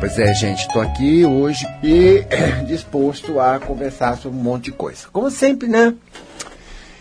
[0.00, 2.22] Pois é, gente, estou aqui hoje e
[2.68, 5.08] disposto a conversar sobre um monte de coisa.
[5.12, 5.92] Como sempre, né?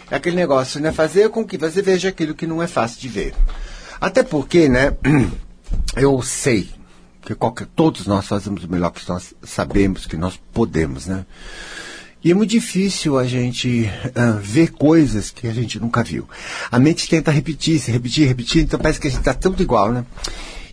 [0.09, 0.91] É aquele negócio, né?
[0.91, 3.35] Fazer com que você veja aquilo que não é fácil de ver.
[4.01, 4.97] Até porque, né?
[5.95, 6.71] Eu sei
[7.21, 11.23] que qualquer, todos nós fazemos o melhor que nós sabemos, que nós podemos, né?
[12.23, 16.27] E é muito difícil a gente uh, ver coisas que a gente nunca viu.
[16.71, 19.91] A mente tenta repetir, se repetir, repetir, então parece que a gente está tudo igual,
[19.91, 20.03] né?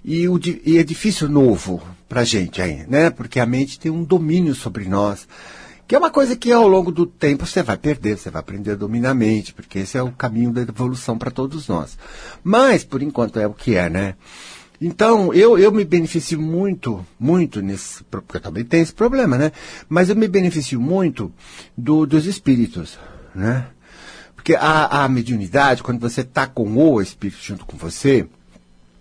[0.02, 1.82] E, o, e é difícil novo
[2.14, 3.10] pra gente aí, né?
[3.10, 5.26] Porque a mente tem um domínio sobre nós,
[5.84, 8.70] que é uma coisa que ao longo do tempo você vai perder, você vai aprender
[8.70, 11.98] a dominar a mente, porque esse é o caminho da evolução para todos nós.
[12.44, 14.14] Mas, por enquanto, é o que é, né?
[14.80, 19.50] Então, eu, eu me beneficio muito, muito nesse, porque eu também tenho esse problema, né?
[19.88, 21.32] Mas eu me beneficio muito
[21.76, 22.96] do, dos espíritos,
[23.34, 23.66] né?
[24.36, 28.28] Porque a, a mediunidade, quando você está com o espírito junto com você,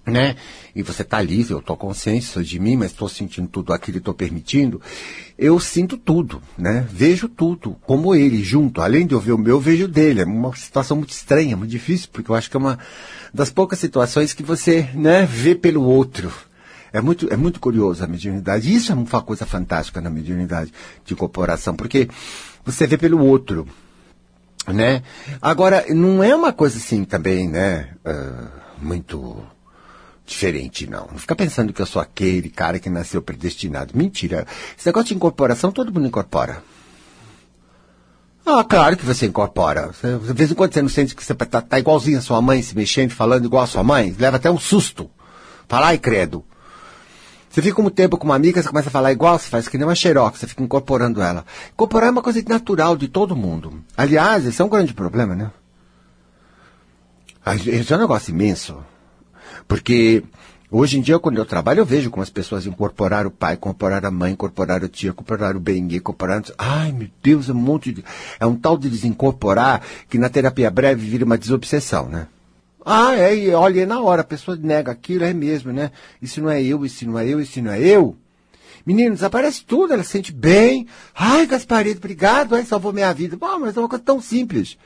[0.06, 0.36] né?
[0.76, 4.14] E você está livre, eu estou consciente de mim, mas estou sentindo tudo aquilo, estou
[4.14, 4.82] permitindo.
[5.38, 6.86] Eu sinto tudo, né?
[6.92, 8.82] Vejo tudo, como ele, junto.
[8.82, 10.22] Além de eu ver o meu, eu vejo dele.
[10.22, 12.78] É uma situação muito estranha, muito difícil, porque eu acho que é uma
[13.34, 16.32] das poucas situações que você, né, vê pelo outro.
[16.92, 18.74] É muito, é muito curioso a mediunidade.
[18.74, 20.72] Isso é uma coisa fantástica na mediunidade
[21.06, 22.10] de corporação, porque
[22.66, 23.68] você vê pelo outro,
[24.68, 25.02] né?
[25.42, 28.48] Agora, não é uma coisa assim também, né, uh,
[28.80, 29.44] muito
[30.26, 31.08] diferente, não.
[31.12, 33.94] Não fica pensando que eu sou aquele cara que nasceu predestinado.
[33.96, 34.48] Mentira.
[34.78, 36.64] Esse negócio de incorporação, todo mundo incorpora.
[38.46, 39.92] Ah, claro que você incorpora.
[40.02, 42.62] De vez em quando você não sente que você tá, tá igualzinho a sua mãe,
[42.62, 44.14] se mexendo, falando igual a sua mãe.
[44.20, 45.10] Leva até um susto.
[45.68, 46.44] Falar e credo.
[47.50, 49.78] Você fica um tempo com uma amiga, você começa a falar igual, você faz que
[49.78, 51.46] nem uma xerox, você fica incorporando ela.
[51.72, 53.80] Incorporar é uma coisa natural de todo mundo.
[53.96, 55.52] Aliás, esse é um grande problema, né?
[57.68, 58.84] Esse é um negócio imenso.
[59.68, 60.24] Porque
[60.70, 64.08] hoje em dia, quando eu trabalho, eu vejo como as pessoas incorporaram o pai, incorporaram
[64.08, 66.44] a mãe, incorporaram o tio, incorporaram o bengue, incorporaram...
[66.58, 68.04] Ai, meu Deus, é um monte de...
[68.40, 72.28] É um tal de desincorporar que na terapia breve vira uma desobsessão, né?
[72.86, 75.92] Ah, é, e olha, na hora, a pessoa nega aquilo, é mesmo, né?
[76.22, 78.18] Isso não é eu, isso não é eu, isso não é eu.
[78.86, 80.86] Menino, desaparece tudo, ela se sente bem.
[81.16, 83.38] Ai, Gasparito, obrigado, ai, salvou minha vida.
[83.38, 84.78] Bom, mas é uma coisa tão simples.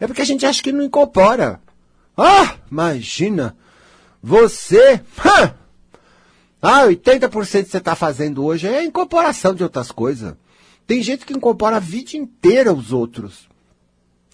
[0.00, 1.60] É porque a gente acha que não incorpora.
[2.16, 3.54] Ah, imagina.
[4.22, 5.00] Você,
[6.60, 10.34] ah, 80% que você está fazendo hoje é incorporação de outras coisas.
[10.86, 13.48] Tem gente que incorpora a vida inteira os outros.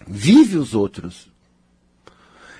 [0.07, 1.31] Vive os outros.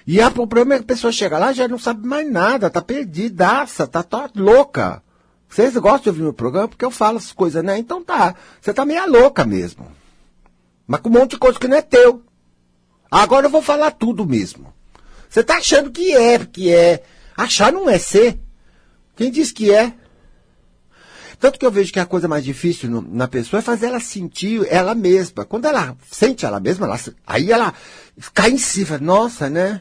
[0.08, 2.82] E o problema é que a pessoa chega lá já não sabe mais nada, tá
[2.82, 5.04] perdidaça, tá, tá louca.
[5.48, 7.78] Vocês gostam de ouvir meu programa porque eu falo essas coisas, né?
[7.78, 9.86] Então tá, você tá meio louca mesmo.
[10.88, 12.24] Mas com um monte de coisa que não é teu.
[13.12, 14.74] Agora eu vou falar tudo mesmo.
[15.30, 17.04] Você tá achando que é, que é.
[17.40, 18.38] Achar não é ser.
[19.16, 19.94] Quem diz que é?
[21.40, 24.02] Tanto que eu vejo que a coisa mais difícil no, na pessoa é fazer ela
[24.02, 25.46] sentir ela mesma.
[25.46, 27.74] Quando ela sente ela mesma, ela, aí ela
[28.34, 29.80] cai em si, fala, nossa, né?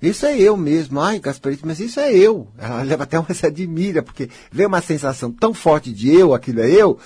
[0.00, 0.98] Isso é eu mesmo.
[0.98, 2.48] Ai, Gasparito, mas isso é eu.
[2.56, 6.62] Ela leva até uma se admira, porque vê uma sensação tão forte de eu, aquilo
[6.62, 6.98] é eu,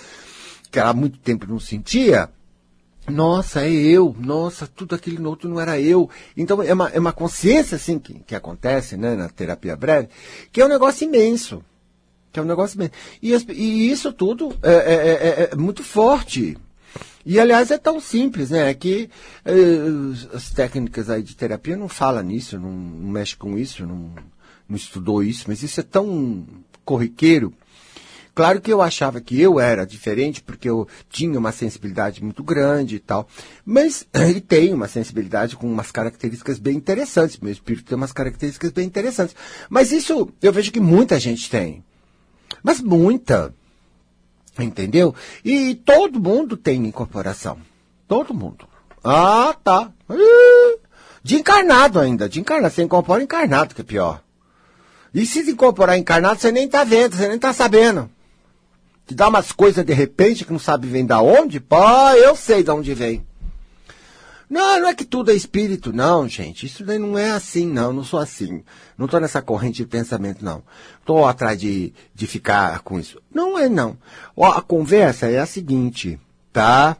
[0.70, 2.30] que ela há muito tempo não sentia.
[3.10, 4.14] Nossa, é eu.
[4.18, 6.08] Nossa, tudo aquilo no outro não era eu.
[6.36, 10.08] Então é uma, é uma consciência assim que, que acontece né, na terapia breve,
[10.52, 11.64] que é um negócio imenso.
[12.32, 12.92] Que é um negócio imenso.
[13.22, 16.56] E, e isso tudo é, é, é, é, muito forte.
[17.24, 18.70] E aliás é tão simples, né?
[18.70, 19.10] É que
[20.32, 24.12] as técnicas aí de terapia não falam nisso, não, não mexe com isso, não,
[24.68, 26.46] não estudou isso, mas isso é tão
[26.84, 27.52] corriqueiro
[28.38, 32.94] Claro que eu achava que eu era diferente porque eu tinha uma sensibilidade muito grande
[32.94, 33.26] e tal.
[33.66, 37.40] Mas ele tem uma sensibilidade com umas características bem interessantes.
[37.40, 39.34] Meu espírito tem umas características bem interessantes.
[39.68, 41.82] Mas isso eu vejo que muita gente tem.
[42.62, 43.52] Mas muita.
[44.56, 45.12] Entendeu?
[45.44, 47.58] E todo mundo tem incorporação.
[48.06, 48.68] Todo mundo.
[49.02, 49.90] Ah, tá.
[51.24, 52.28] De encarnado ainda.
[52.28, 52.72] De encarnado.
[52.72, 54.22] Você incorpora encarnado, que é pior.
[55.12, 58.08] E se incorporar encarnado, você nem tá vendo, você nem tá sabendo
[59.08, 61.78] te dá umas coisas de repente que não sabe vem da onde, pô,
[62.10, 63.26] eu sei de onde vem.
[64.50, 66.66] Não, não é que tudo é espírito, não, gente.
[66.66, 67.92] Isso daí não é assim, não.
[67.92, 68.62] Não sou assim.
[68.96, 70.62] Não estou nessa corrente de pensamento, não.
[71.00, 73.20] Estou atrás de, de ficar com isso.
[73.32, 73.96] Não é, não.
[74.36, 76.18] Ó, a conversa é a seguinte,
[76.52, 76.96] tá?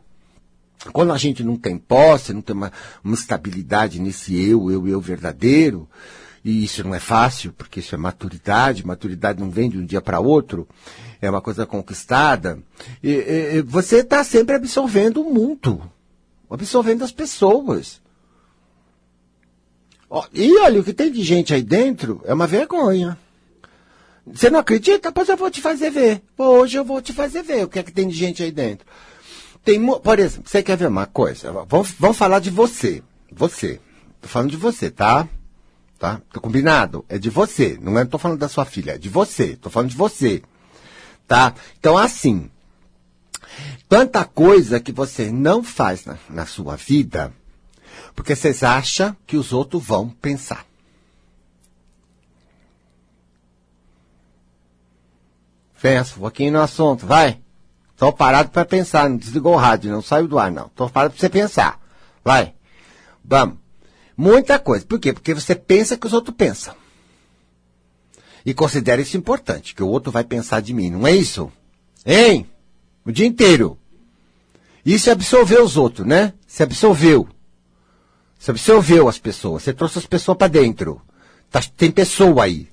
[0.92, 2.72] Quando a gente não tem posse, não tem uma,
[3.02, 5.88] uma estabilidade nesse eu, eu, eu verdadeiro,
[6.44, 10.00] e isso não é fácil, porque isso é maturidade, maturidade não vem de um dia
[10.00, 10.68] para outro,
[11.20, 12.58] é uma coisa conquistada,
[13.02, 15.82] e, e, você está sempre absorvendo o mundo,
[16.50, 18.00] absorvendo as pessoas.
[20.32, 23.18] E olha, o que tem de gente aí dentro é uma vergonha.
[24.26, 25.12] Você não acredita?
[25.12, 26.22] Pois eu vou te fazer ver.
[26.36, 28.86] Hoje eu vou te fazer ver o que é que tem de gente aí dentro.
[29.64, 31.52] Tem, por exemplo, você quer ver uma coisa?
[31.68, 33.02] Vamos, vamos falar de você.
[33.30, 33.80] Você.
[34.20, 35.28] Tô falando de você, tá?
[35.98, 36.20] Tá?
[36.40, 37.04] Combinado?
[37.08, 37.78] É de você.
[37.80, 39.56] Não é, tô falando da sua filha, é de você.
[39.56, 40.42] Tô falando de você.
[41.26, 41.54] Tá?
[41.78, 42.50] Então, assim.
[43.88, 47.32] Tanta coisa que você não faz na, na sua vida,
[48.14, 50.66] porque vocês acham que os outros vão pensar.
[55.80, 57.40] Pensa um pouquinho no assunto, vai.
[57.96, 60.68] Tô parado para pensar, não desligou o rádio, não saiu do ar, não.
[60.68, 61.80] Tô parado para você pensar.
[62.22, 62.54] Vai.
[63.24, 63.67] Vamos.
[64.18, 64.84] Muita coisa.
[64.84, 65.12] Por quê?
[65.12, 66.74] Porque você pensa que os outros pensam.
[68.44, 71.52] E considera isso importante, que o outro vai pensar de mim, não é isso?
[72.04, 72.48] Hein?
[73.04, 73.78] O dia inteiro.
[74.84, 76.32] Isso é absolveu os outros, né?
[76.48, 77.28] Você absolveu.
[78.36, 79.62] Você absorveu as pessoas.
[79.62, 81.00] Você trouxe as pessoas para dentro.
[81.50, 82.68] Tá, tem pessoa aí.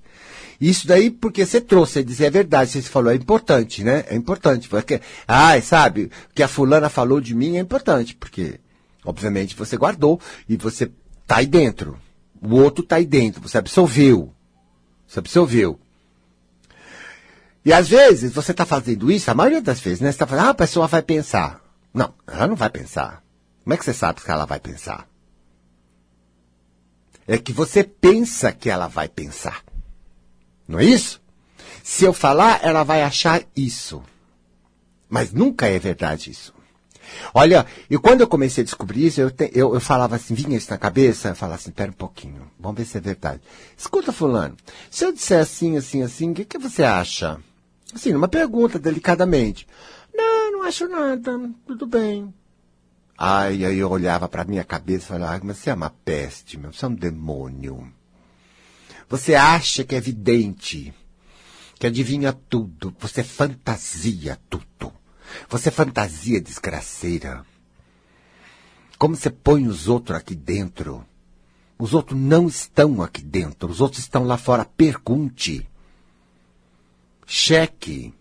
[0.59, 4.03] Isso daí porque você trouxe, dizer a verdade, você falou, é importante, né?
[4.07, 4.67] É importante.
[4.67, 8.59] Porque, ah, sabe, o que a fulana falou de mim é importante, porque,
[9.03, 10.89] obviamente, você guardou e você
[11.25, 11.99] tá aí dentro.
[12.41, 14.33] O outro tá aí dentro, você absorveu.
[15.07, 15.79] Você absorveu.
[17.63, 20.11] E às vezes você está fazendo isso, a maioria das vezes, né?
[20.11, 21.61] Você está falando, ah, a pessoa vai pensar.
[21.93, 23.23] Não, ela não vai pensar.
[23.63, 25.07] Como é que você sabe que ela vai pensar?
[27.27, 29.63] É que você pensa que ela vai pensar.
[30.67, 31.19] Não é isso?
[31.83, 34.03] Se eu falar, ela vai achar isso.
[35.09, 36.53] Mas nunca é verdade isso.
[37.33, 40.57] Olha, e quando eu comecei a descobrir isso, eu, te, eu, eu, falava assim, vinha
[40.57, 43.41] isso na cabeça, eu falava assim, pera um pouquinho, vamos ver se é verdade.
[43.77, 44.55] Escuta, fulano,
[44.89, 47.39] se eu disser assim, assim, assim, o que, que você acha?
[47.93, 49.67] Assim, numa pergunta, delicadamente.
[50.13, 52.33] Não, não acho nada, tudo bem.
[53.17, 56.73] Ai, aí eu olhava para minha cabeça e falava, mas você é uma peste, meu,
[56.73, 57.91] você é um demônio.
[59.07, 60.93] Você acha que é evidente,
[61.79, 64.91] que adivinha tudo, você fantasia tudo.
[65.49, 67.45] Você fantasia desgraceira.
[68.97, 71.05] Como você põe os outros aqui dentro?
[71.77, 74.65] Os outros não estão aqui dentro, os outros estão lá fora.
[74.65, 75.67] Pergunte.
[77.25, 78.13] Cheque.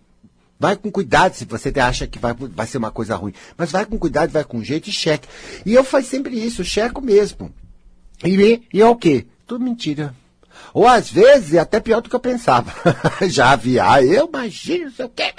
[0.58, 3.34] Vai com cuidado se você acha que vai, vai ser uma coisa ruim.
[3.56, 5.28] Mas vai com cuidado, vai com jeito e cheque.
[5.64, 7.52] E eu faço sempre isso, checo mesmo.
[8.24, 9.26] E, e é o quê?
[9.46, 10.14] Tudo mentira.
[10.72, 12.72] Ou às vezes até pior do que eu pensava.
[13.28, 15.32] Já havia, ah, eu imagino, sei o quê.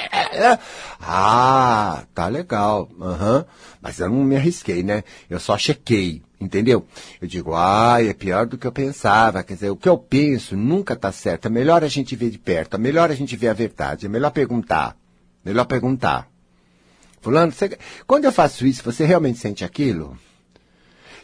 [1.02, 2.90] Ah, tá legal.
[2.98, 3.44] Uhum.
[3.82, 5.04] Mas eu não me arrisquei, né?
[5.30, 6.88] Eu só chequei, entendeu?
[7.22, 9.44] Eu digo, ah, é pior do que eu pensava.
[9.44, 11.48] Quer dizer, o que eu penso nunca tá certo.
[11.48, 14.10] É melhor a gente ver de perto, é melhor a gente ver a verdade, é
[14.10, 14.96] melhor perguntar.
[15.44, 16.28] Melhor perguntar.
[17.22, 17.78] Fulano, você...
[18.08, 20.18] quando eu faço isso, você realmente sente aquilo?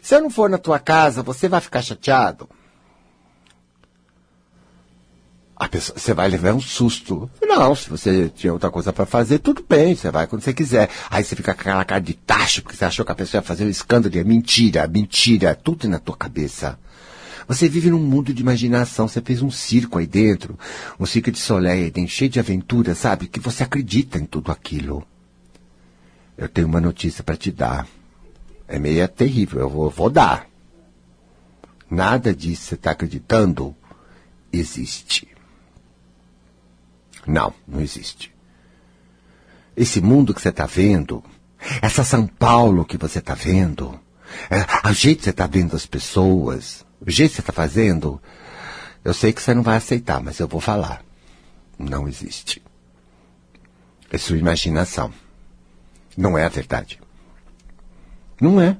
[0.00, 2.48] Se eu não for na tua casa, você vai ficar chateado?
[5.68, 7.30] Pessoa, você vai levar um susto.
[7.40, 10.90] Não, se você tinha outra coisa para fazer, tudo bem, você vai quando você quiser.
[11.10, 13.42] Aí você fica com aquela cara de tacho, porque você achou que a pessoa ia
[13.46, 14.18] fazer um escândalo.
[14.18, 16.78] É mentira, mentira, tudo na tua cabeça.
[17.46, 20.58] Você vive num mundo de imaginação, você fez um circo aí dentro,
[20.98, 23.26] um circo de soleil aí cheio de aventura, sabe?
[23.26, 25.04] Que você acredita em tudo aquilo.
[26.36, 27.86] Eu tenho uma notícia para te dar.
[28.66, 30.46] É meio terrível, eu vou, vou dar.
[31.90, 33.76] Nada disso você está acreditando
[34.52, 35.31] existe.
[37.26, 38.32] Não, não existe.
[39.76, 41.22] Esse mundo que você está vendo,
[41.80, 43.98] essa São Paulo que você está vendo,
[44.50, 48.20] é, o jeito que você está vendo as pessoas, o jeito que você está fazendo,
[49.04, 51.02] eu sei que você não vai aceitar, mas eu vou falar.
[51.78, 52.62] Não existe.
[54.10, 55.12] É sua imaginação.
[56.16, 57.00] Não é a verdade.
[58.40, 58.76] Não é.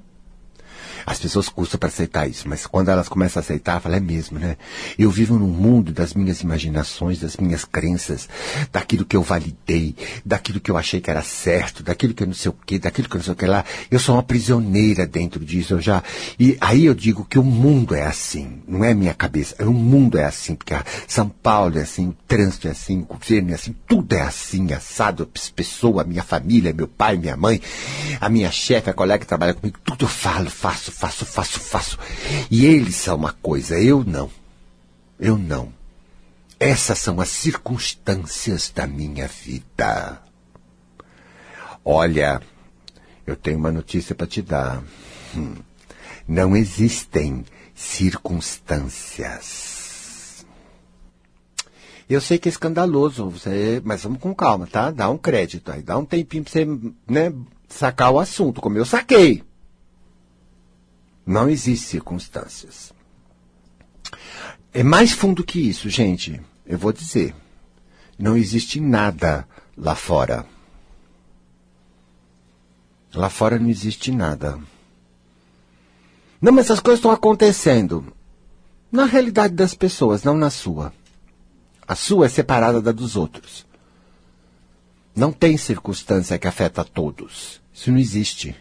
[1.07, 4.39] As pessoas custam para aceitar isso, mas quando elas começam a aceitar, falam, é mesmo,
[4.39, 4.57] né?
[4.99, 8.29] Eu vivo num mundo das minhas imaginações, das minhas crenças,
[8.73, 9.95] daquilo que eu validei,
[10.25, 13.09] daquilo que eu achei que era certo, daquilo que eu não sei o quê, daquilo
[13.09, 13.65] que eu não sei o que lá.
[13.91, 16.03] Eu sou uma prisioneira dentro disso, eu já.
[16.39, 20.19] E aí eu digo que o mundo é assim, não é minha cabeça, o mundo
[20.19, 20.75] é assim, porque
[21.07, 24.73] São Paulo é assim, o trânsito é assim, o governo é assim, tudo é assim,
[24.73, 27.61] assado, pessoa, minha família, meu pai, minha mãe,
[28.21, 31.99] a minha chefe, a colega que trabalha comigo, tudo eu falo, faço, faço, faço, faço.
[32.51, 34.31] E eles são uma coisa, eu não.
[35.19, 35.73] Eu não.
[36.61, 40.21] Essas são as circunstâncias da minha vida.
[41.85, 42.41] Olha,
[43.27, 44.83] eu tenho uma notícia para te dar.
[45.35, 45.57] Hum.
[46.29, 47.45] Não existem
[47.75, 50.47] circunstâncias.
[52.09, 54.91] Eu sei que é escandaloso, você, mas vamos com calma, tá?
[54.91, 56.67] Dá um crédito aí, dá um tempinho para você,
[57.09, 57.33] né,
[57.69, 59.43] sacar o assunto, como eu saquei.
[61.25, 62.93] Não existem circunstâncias.
[64.73, 66.41] É mais fundo que isso, gente.
[66.67, 67.35] Eu vou dizer.
[68.19, 70.47] Não existe nada lá fora.
[73.15, 74.59] Lá fora não existe nada.
[76.41, 78.13] Não, mas essas coisas estão acontecendo.
[78.91, 80.93] Na realidade das pessoas, não na sua.
[81.87, 83.67] A sua é separada da dos outros.
[85.15, 87.61] Não tem circunstância que afeta todos.
[87.73, 88.57] Isso não existe.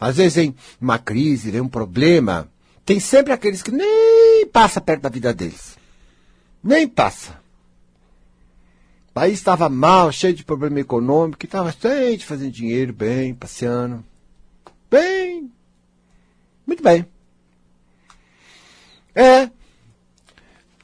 [0.00, 2.48] Às vezes vem uma crise, vem um problema,
[2.84, 5.76] tem sempre aqueles que nem passa perto da vida deles.
[6.62, 7.38] Nem passa.
[9.10, 14.04] O país estava mal, cheio de problema econômico, estava sempre fazendo dinheiro, bem, passeando.
[14.90, 15.50] Bem.
[16.66, 17.04] Muito bem.
[19.14, 19.50] É.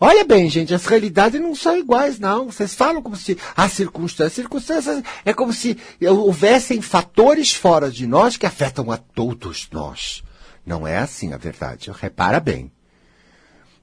[0.07, 2.51] Olha bem, gente, as realidades não são iguais, não.
[2.51, 8.37] Vocês falam como se as circunstâncias, circunstâncias é como se houvessem fatores fora de nós
[8.37, 10.23] que afetam a todos nós.
[10.67, 11.91] Não é assim a verdade.
[11.91, 12.71] Repara bem.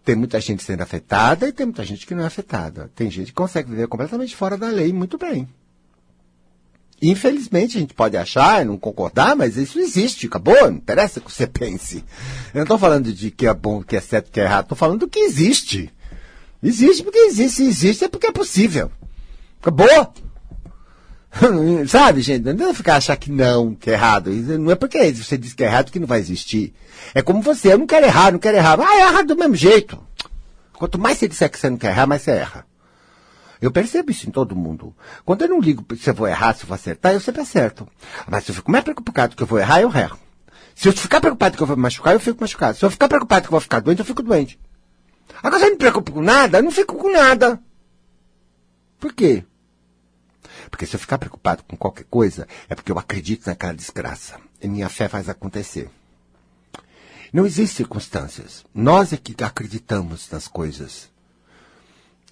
[0.06, 2.92] Tem muita gente sendo afetada e tem muita gente que não é afetada.
[2.94, 5.50] Tem gente que consegue viver completamente fora da lei muito bem.
[7.02, 11.32] Infelizmente, a gente pode achar, não concordar, mas isso existe, acabou, não interessa o que
[11.32, 12.06] você pense.
[12.54, 14.78] Eu não estou falando de que é bom, que é certo, que é errado, estou
[14.78, 15.92] falando do que existe.
[16.64, 18.92] Existe porque existe, se existe é porque é possível.
[19.60, 20.14] Acabou!
[21.88, 22.44] Sabe, gente?
[22.44, 24.30] Não dá ficar achar que não, que é errado.
[24.30, 26.74] Não é porque você diz que é errado que não vai existir.
[27.14, 28.80] É como você, eu não quero errar, não quero errar.
[28.80, 30.02] Ah, erra do mesmo jeito.
[30.74, 32.66] Quanto mais você disser que você não quer errar, mais você erra.
[33.62, 34.96] Eu percebo isso em todo mundo.
[35.24, 37.88] Quando eu não ligo se eu vou errar, se eu vou acertar, eu sempre acerto.
[38.28, 40.18] Mas se eu fico mais preocupado que eu vou errar, eu erro.
[40.76, 42.78] Se eu ficar preocupado que eu vou me machucar, eu fico machucado.
[42.78, 44.60] Se eu ficar preocupado que eu vou ficar doente, eu fico doente.
[45.42, 47.60] Agora, eu não me preocupo com nada, eu não fico com nada.
[49.00, 49.44] Por quê?
[50.70, 54.40] Porque se eu ficar preocupado com qualquer coisa, é porque eu acredito naquela desgraça.
[54.62, 55.90] E minha fé faz acontecer.
[57.34, 58.66] Não existem circunstâncias.
[58.74, 61.10] Nós é que acreditamos nas coisas.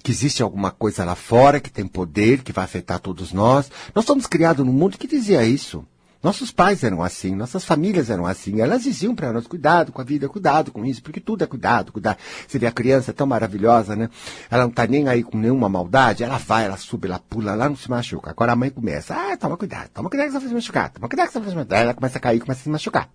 [0.03, 3.72] Que existe alguma coisa lá fora que tem poder, que vai afetar todos nós.
[3.96, 5.86] Nós somos criados num mundo que dizia isso.
[6.22, 8.60] Nossos pais eram assim, nossas famílias eram assim.
[8.60, 11.94] Elas diziam para nós, cuidado com a vida, cuidado com isso, porque tudo é cuidado,
[11.94, 12.18] cuidado.
[12.46, 14.10] Você vê a criança tão maravilhosa, né?
[14.52, 17.70] Ela não tá nem aí com nenhuma maldade, ela vai, ela sube, ela pula, ela
[17.70, 18.32] não se machuca.
[18.32, 21.08] Agora a mãe começa, ah, toma cuidado, toma cuidado que você vai se machucar, toma
[21.08, 21.82] cuidado que você vai se machucar.
[21.82, 23.10] Ela começa a cair, começa a se machucar.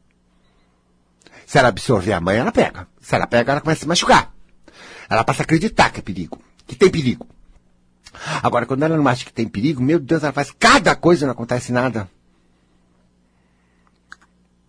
[1.47, 2.89] Se ela absorver a mãe, ela pega.
[3.03, 4.33] Se ela pega, ela começa a se machucar.
[5.11, 7.27] Ela passa a acreditar que é perigo, que tem perigo.
[8.43, 11.27] Agora, quando ela não acha que tem perigo, meu Deus, ela faz cada coisa e
[11.27, 12.09] não acontece nada.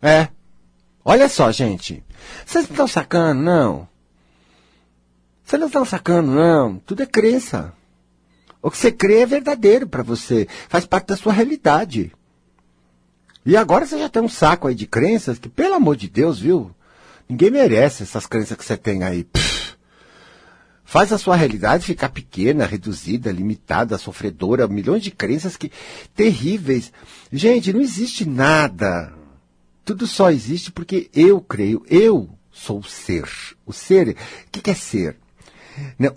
[0.01, 0.27] É.
[1.03, 2.03] Olha só, gente.
[2.45, 3.87] Vocês não estão sacando, não.
[5.43, 6.79] Vocês não estão sacando, não.
[6.79, 7.73] Tudo é crença.
[8.61, 10.47] O que você crê é verdadeiro para você.
[10.67, 12.11] Faz parte da sua realidade.
[13.45, 16.39] E agora você já tem um saco aí de crenças que, pelo amor de Deus,
[16.39, 16.71] viu?
[17.29, 19.23] Ninguém merece essas crenças que você tem aí.
[19.23, 19.75] Pff.
[20.83, 25.71] Faz a sua realidade ficar pequena, reduzida, limitada, sofredora, milhões de crenças que
[26.15, 26.91] terríveis.
[27.31, 29.13] Gente, não existe nada
[29.85, 31.85] tudo só existe porque eu creio.
[31.87, 33.29] Eu sou o ser.
[33.65, 35.15] O ser, o que, é ser?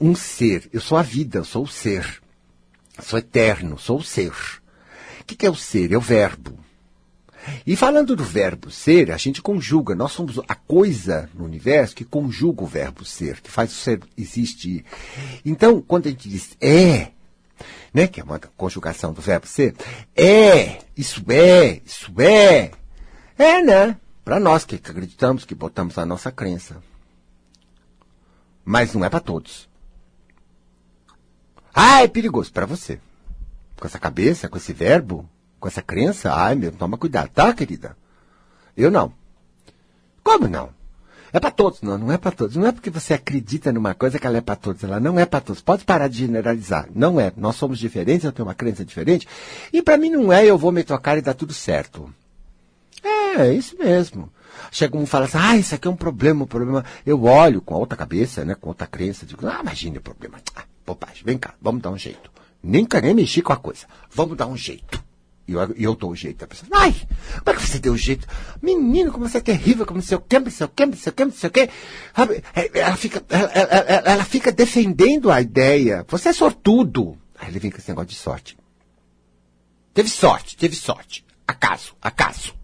[0.01, 0.69] Um ser.
[0.73, 2.21] Eu sou a vida, eu sou o ser.
[3.01, 4.33] Sou eterno, sou o ser.
[5.21, 5.93] O que, que é o ser?
[5.93, 6.59] É o verbo.
[7.67, 9.95] E falando do verbo ser, a gente conjuga.
[9.95, 14.01] Nós somos a coisa no universo que conjuga o verbo ser, que faz o ser
[14.17, 14.85] existir.
[15.45, 17.09] Então, quando a gente diz é,
[17.93, 19.75] né, que é uma conjugação do verbo ser,
[20.17, 22.73] é, isso é, isso é,
[23.39, 23.97] é, né?
[24.25, 26.77] Para nós que acreditamos, que botamos a nossa crença.
[28.65, 29.69] Mas não é para todos.
[31.73, 33.01] Ah, é perigoso para você.
[33.79, 35.29] Com essa cabeça, com esse verbo,
[35.61, 37.97] com essa crença, ai meu, toma cuidado, tá, querida?
[38.77, 39.13] Eu não.
[40.23, 40.71] Como não?
[41.33, 42.57] É para todos, não, não é para todos.
[42.57, 45.27] Não é porque você acredita numa coisa que ela é para todos, ela não é
[45.27, 45.63] para todos.
[45.63, 46.89] Pode parar de generalizar.
[46.95, 47.33] Não é.
[47.37, 49.29] Nós somos diferentes, eu tenho uma crença diferente.
[49.73, 52.13] E para mim não é, eu vou me tocar e dá tudo certo.
[53.03, 54.33] É, é isso mesmo.
[54.71, 56.85] Chega um e fala assim, ah, isso aqui é um problema, um problema.
[57.07, 60.39] Eu olho com outra cabeça, né, com outra crença, digo, ah, imagine o problema.
[60.55, 62.31] Ah, bobagem, vem cá, vamos dar um jeito.
[62.63, 63.87] Nem querer mexer com a coisa.
[64.11, 65.03] Vamos dar um jeito.
[65.47, 66.45] E eu, eu dou o jeito.
[66.45, 68.27] A pessoa, ai, como é que você deu o jeito?
[68.61, 71.11] Menino, como você é terrível, como sei o que, não sei o que, não sei
[71.11, 71.71] o que, não sei o que.
[72.75, 76.05] Ela fica, ela, ela, ela fica defendendo a ideia.
[76.09, 77.17] Você é sortudo.
[77.39, 78.59] Aí ele vem com esse negócio de sorte.
[79.95, 81.25] Teve sorte, teve sorte.
[81.47, 82.58] Acaso, acaso.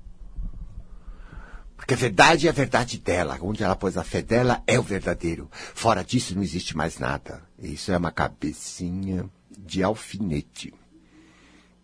[1.85, 3.39] Porque a verdade é a verdade dela.
[3.43, 5.51] Onde ela pôs a fé dela é o verdadeiro.
[5.53, 7.43] Fora disso não existe mais nada.
[7.63, 10.73] Isso é uma cabecinha de alfinete.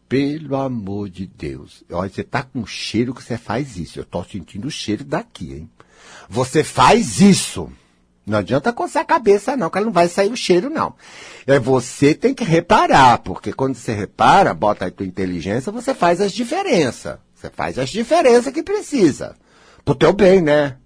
[0.08, 1.84] Pelo amor de Deus.
[1.92, 4.00] Olha, você tá com cheiro que você faz isso.
[4.00, 5.70] Eu tô sentindo o cheiro daqui, hein?
[6.30, 7.70] Você faz isso.
[8.26, 10.94] Não adianta coçar a cabeça, não, que ela não vai sair o cheiro, não.
[11.46, 16.22] É você tem que reparar, porque quando você repara, bota a tua inteligência, você faz
[16.22, 17.18] as diferenças.
[17.34, 19.36] Você faz as diferenças que precisa.
[19.84, 20.76] Pro teu bem, né?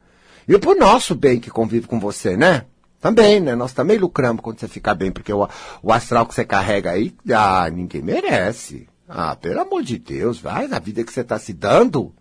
[0.47, 2.67] E pro nosso bem que convive com você, né?
[3.01, 3.55] Também, né?
[3.55, 5.49] Nós também lucramos quando você fica bem, porque o,
[5.83, 8.89] o astral que você carrega aí, ah, ninguém merece.
[9.09, 12.15] Ah, pelo amor de Deus, vai, na vida que você está se dando.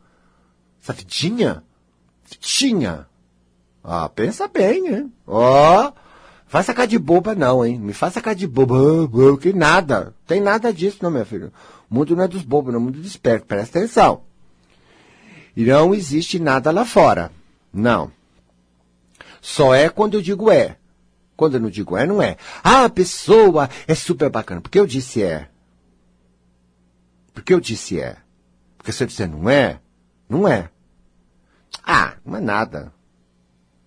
[0.81, 1.63] Essa vidinha.
[2.29, 3.07] Vidinha.
[3.83, 5.05] Ah, pensa bem, né?
[5.25, 5.93] Ó, oh,
[6.47, 7.79] faz sacar de boba não, hein?
[7.79, 8.75] Me faz sacar de boba,
[9.39, 10.13] que nada.
[10.27, 11.51] Tem nada disso, não, meu filho.
[11.89, 13.47] O mundo não é dos bobos, não é o mundo dos espertos.
[13.47, 14.23] Presta atenção.
[15.55, 17.31] Não existe nada lá fora.
[17.71, 18.11] Não.
[19.41, 20.77] Só é quando eu digo é.
[21.35, 22.37] Quando eu não digo é, não é.
[22.63, 24.61] Ah, a pessoa é super bacana.
[24.61, 25.49] Porque eu disse é.
[27.33, 28.17] Porque eu disse é.
[28.77, 29.79] Porque se eu disser não é,
[30.29, 30.69] não é.
[31.83, 32.93] Ah, não é nada.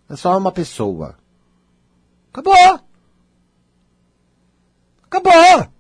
[0.08, 1.16] É só uma pessoa.
[2.32, 2.80] Acabou!
[5.04, 5.73] Acabou!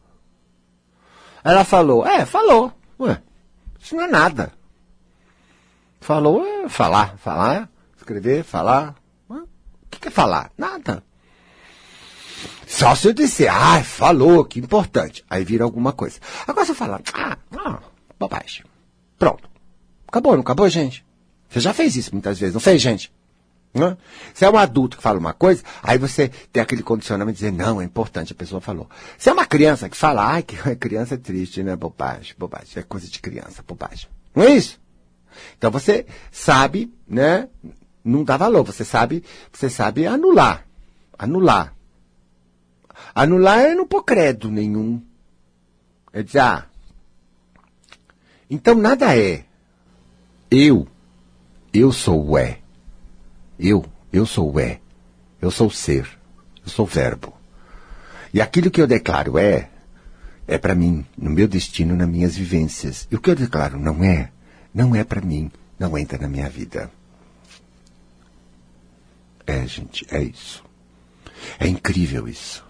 [1.44, 2.72] Ela falou, é, falou.
[2.98, 3.22] Ué,
[3.78, 4.52] isso não é nada.
[6.00, 8.94] Falou é falar, falar, escrever, falar,
[9.96, 10.50] que, que é falar?
[10.56, 11.02] Nada.
[12.66, 15.24] Só se eu disser, ah, falou, que importante.
[15.28, 16.18] Aí vira alguma coisa.
[16.46, 17.78] Agora eu falar, ah, ah,
[18.18, 18.64] bobagem.
[19.18, 19.48] Pronto.
[20.06, 21.04] Acabou, não acabou, gente?
[21.48, 23.12] Você já fez isso muitas vezes, não fez, gente?
[23.72, 23.96] Não?
[24.32, 27.52] Você é um adulto que fala uma coisa, aí você tem aquele condicionamento de dizer,
[27.52, 28.88] não, é importante, a pessoa falou.
[29.16, 31.76] Você é uma criança que fala, ai, que criança é triste, né?
[31.76, 34.08] Bobagem, bobagem, é coisa de criança, bobagem.
[34.34, 34.80] Não é isso?
[35.56, 37.48] Então você sabe, né,
[38.04, 38.64] não dá valor.
[38.64, 40.66] Você sabe, você sabe anular.
[41.18, 41.74] Anular.
[43.14, 45.02] Anular é não pôr credo nenhum.
[46.12, 46.66] É dizer, ah,
[48.48, 49.44] então nada é.
[50.50, 50.86] Eu,
[51.72, 52.60] eu sou o é.
[53.58, 54.80] Eu, eu sou o é.
[55.40, 56.08] Eu sou o ser.
[56.64, 57.34] Eu sou o verbo.
[58.32, 59.70] E aquilo que eu declaro é,
[60.46, 63.08] é para mim, no meu destino, nas minhas vivências.
[63.10, 64.30] E o que eu declaro não é,
[64.76, 66.90] não é para mim, não entra na minha vida.
[69.46, 70.62] É, gente, é isso.
[71.58, 72.62] É incrível isso.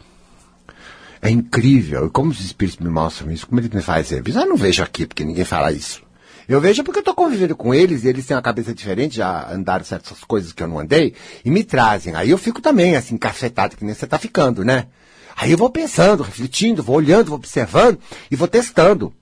[1.21, 2.09] É incrível.
[2.09, 4.39] Como os espíritos me mostram isso, como eles me fazem isso?
[4.39, 6.01] Eu não vejo aqui, porque ninguém fala isso.
[6.49, 9.51] Eu vejo porque eu estou convivendo com eles e eles têm uma cabeça diferente, já
[9.53, 11.13] andaram certas coisas que eu não andei,
[11.45, 12.15] e me trazem.
[12.15, 14.87] Aí eu fico também, assim, cafetado, que nem você está ficando, né?
[15.35, 17.99] Aí eu vou pensando, refletindo, vou olhando, vou observando
[18.31, 19.13] e vou testando.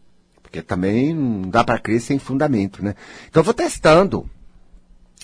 [0.54, 2.94] Porque também não dá para crer sem fundamento, né?
[3.28, 4.30] Então eu vou testando.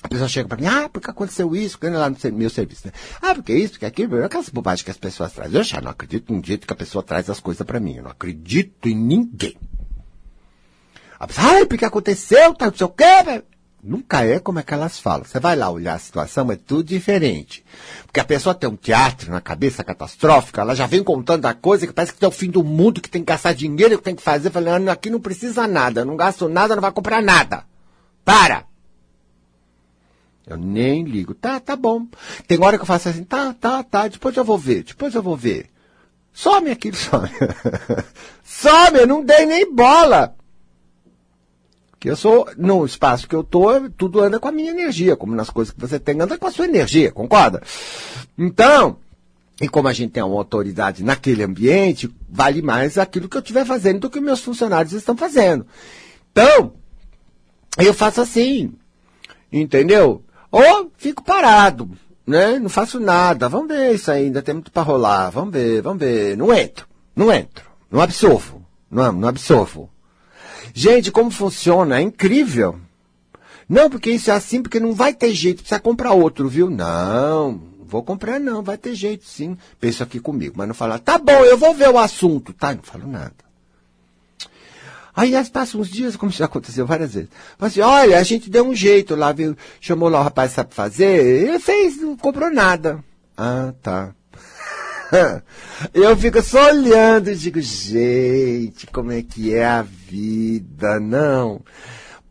[0.03, 2.93] A pessoa chega para mim, ah, porque aconteceu isso, ganha lá no meu serviço, né?
[3.23, 5.57] Ah, porque isso, porque aquilo, aquelas bobagens que as pessoas trazem.
[5.57, 7.99] Eu já não acredito num jeito que a pessoa traz as coisas para mim.
[7.99, 9.57] Eu não acredito em ninguém.
[11.21, 13.45] A pessoa, ah, porque aconteceu, tá, não sei o quê.
[13.83, 15.25] Nunca é como é que elas falam.
[15.25, 17.65] Você vai lá olhar a situação, é tudo diferente.
[18.05, 21.87] Porque a pessoa tem um teatro na cabeça catastrófica, ela já vem contando a coisa
[21.87, 24.15] que parece que tem o fim do mundo, que tem que gastar dinheiro, que tem
[24.15, 24.51] que fazer.
[24.51, 27.65] Falando, aqui não precisa nada, não gasto nada, não vai comprar nada.
[28.23, 28.65] Para!
[30.47, 31.33] Eu nem ligo.
[31.33, 32.07] Tá, tá bom.
[32.47, 35.23] Tem hora que eu faço assim, tá, tá, tá, depois eu vou ver, depois eu
[35.23, 35.71] vou ver.
[36.33, 37.31] Some aquilo, some.
[38.45, 40.35] some, eu não dei nem bola.
[42.01, 45.35] Que eu sou, no espaço que eu tô, tudo anda com a minha energia, como
[45.35, 47.63] nas coisas que você tem, anda com a sua energia, concorda?
[48.39, 48.97] Então,
[49.61, 53.67] e como a gente tem uma autoridade naquele ambiente, vale mais aquilo que eu estiver
[53.67, 55.67] fazendo do que meus funcionários estão fazendo.
[56.33, 56.73] Então,
[57.77, 58.73] eu faço assim,
[59.53, 60.25] entendeu?
[60.51, 61.91] Ou fico parado,
[62.27, 62.59] né?
[62.59, 63.47] Não faço nada.
[63.47, 65.29] Vamos ver isso ainda, tem muito para rolar.
[65.29, 66.35] Vamos ver, vamos ver.
[66.35, 69.91] Não entro, não entro, não absorvo, não, não absorvo.
[70.73, 71.99] Gente, como funciona?
[71.99, 72.79] É incrível.
[73.69, 76.69] Não, porque isso é assim, porque não vai ter jeito, precisa comprar outro, viu?
[76.69, 79.57] Não, vou comprar não, vai ter jeito sim.
[79.79, 82.53] Pensa aqui comigo, mas não falar, tá bom, eu vou ver o assunto.
[82.53, 83.33] Tá, não falo nada.
[85.15, 87.29] Aí passam uns dias, como já aconteceu várias vezes.
[87.59, 89.57] Fala assim, olha, a gente deu um jeito lá, viu?
[89.81, 93.05] Chamou lá o rapaz sabe fazer, ele fez, não comprou nada.
[93.37, 94.15] Ah, tá.
[95.93, 101.61] Eu fico só olhando e digo, gente, como é que é a vida, não?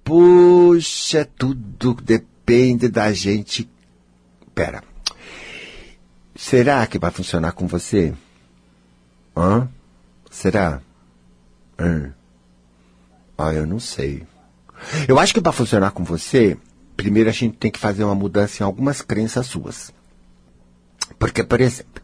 [0.04, 3.70] Puxa, tudo depende da gente.
[4.56, 4.84] Pera.
[6.36, 8.14] Será que vai funcionar com você?
[9.36, 9.70] Hã?
[10.32, 10.82] Será?
[11.78, 12.14] Hã?
[13.38, 14.26] Ah, eu não sei.
[15.08, 16.58] Eu acho que para funcionar com você,
[16.96, 19.94] primeiro a gente tem que fazer uma mudança em algumas crenças suas.
[21.18, 22.02] Porque, por exemplo,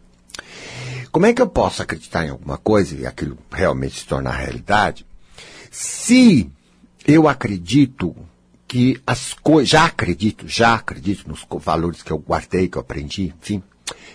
[1.16, 5.06] como é que eu posso acreditar em alguma coisa e aquilo realmente se tornar realidade
[5.72, 6.52] se
[7.08, 8.14] eu acredito
[8.68, 13.34] que as coisas, já acredito, já acredito nos valores que eu guardei, que eu aprendi,
[13.42, 13.64] enfim,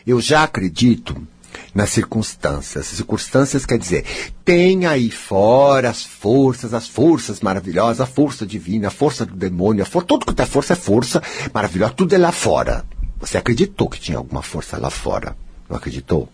[0.06, 1.26] Eu já acredito
[1.74, 2.84] nas circunstâncias.
[2.84, 4.04] Circunstâncias quer dizer,
[4.44, 9.82] tem aí fora as forças, as forças maravilhosas, a força divina, a força do demônio,
[9.82, 12.84] a for tudo que é força é força maravilhosa, tudo é lá fora.
[13.18, 15.34] Você acreditou que tinha alguma força lá fora?
[15.66, 16.28] Não acreditou?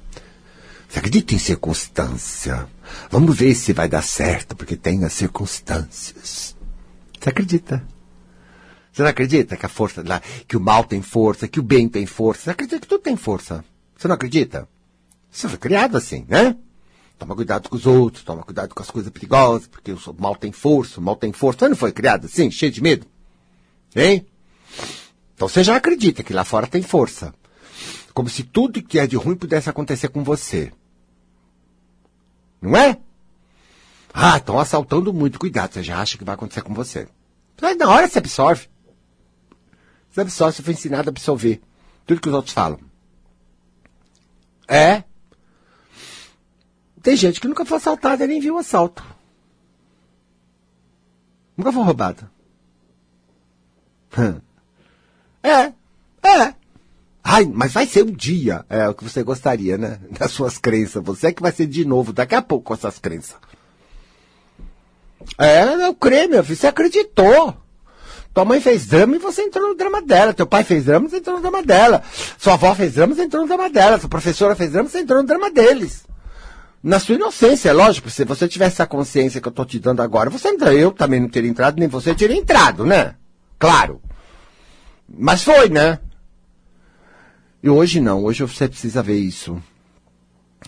[0.88, 2.68] Você acredita em circunstância?
[3.10, 6.56] Vamos ver se vai dar certo, porque tem as circunstâncias.
[7.18, 7.84] Você acredita?
[8.92, 11.88] Você não acredita que a força lá, que o mal tem força, que o bem
[11.88, 12.44] tem força?
[12.44, 13.64] Você acredita que tudo tem força?
[13.96, 14.68] Você não acredita?
[15.30, 16.56] Você foi criado assim, né?
[17.18, 20.52] Toma cuidado com os outros, toma cuidado com as coisas perigosas, porque o mal tem
[20.52, 21.60] força, o mal tem força.
[21.60, 23.06] Você não foi criado assim, cheio de medo?
[23.94, 24.26] Hein?
[25.34, 27.34] Então você já acredita que lá fora tem força.
[28.16, 30.72] Como se tudo que é de ruim pudesse acontecer com você.
[32.62, 32.98] Não é?
[34.10, 35.38] Ah, estão assaltando muito.
[35.38, 37.06] Cuidado, você já acha que vai acontecer com você.
[37.60, 38.70] Mas na hora você absorve.
[40.10, 41.60] Você absorve, você foi ensinado a absorver
[42.06, 42.80] tudo que os outros falam.
[44.66, 45.04] É.
[47.02, 49.04] Tem gente que nunca foi assaltada e nem viu o assalto.
[51.54, 52.30] Nunca foi roubada.
[55.42, 55.70] É.
[56.26, 56.65] É.
[57.28, 58.64] Ai, mas vai ser um dia.
[58.70, 59.98] É o que você gostaria, né?
[60.16, 61.02] Das suas crenças.
[61.02, 63.34] Você é que vai ser de novo daqui a pouco com essas crenças.
[65.36, 66.56] É, eu creio, meu filho.
[66.56, 67.56] Você acreditou.
[68.32, 70.32] Tua mãe fez drama e você entrou no drama dela.
[70.32, 72.00] Teu pai fez drama e você entrou no drama dela.
[72.38, 73.98] Sua avó fez drama e você entrou no drama dela.
[73.98, 76.04] Sua professora fez drama e você entrou no drama deles.
[76.80, 78.08] Na sua inocência, é lógico.
[78.08, 80.72] Se você tivesse essa consciência que eu tô te dando agora, você entra.
[80.72, 83.16] Eu também não teria entrado, nem você teria entrado, né?
[83.58, 84.00] Claro.
[85.08, 85.98] Mas foi, né?
[87.62, 88.24] E hoje não.
[88.24, 89.60] Hoje você precisa ver isso.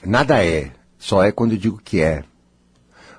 [0.04, 0.72] Nada é.
[0.98, 2.24] Só é quando eu digo que é.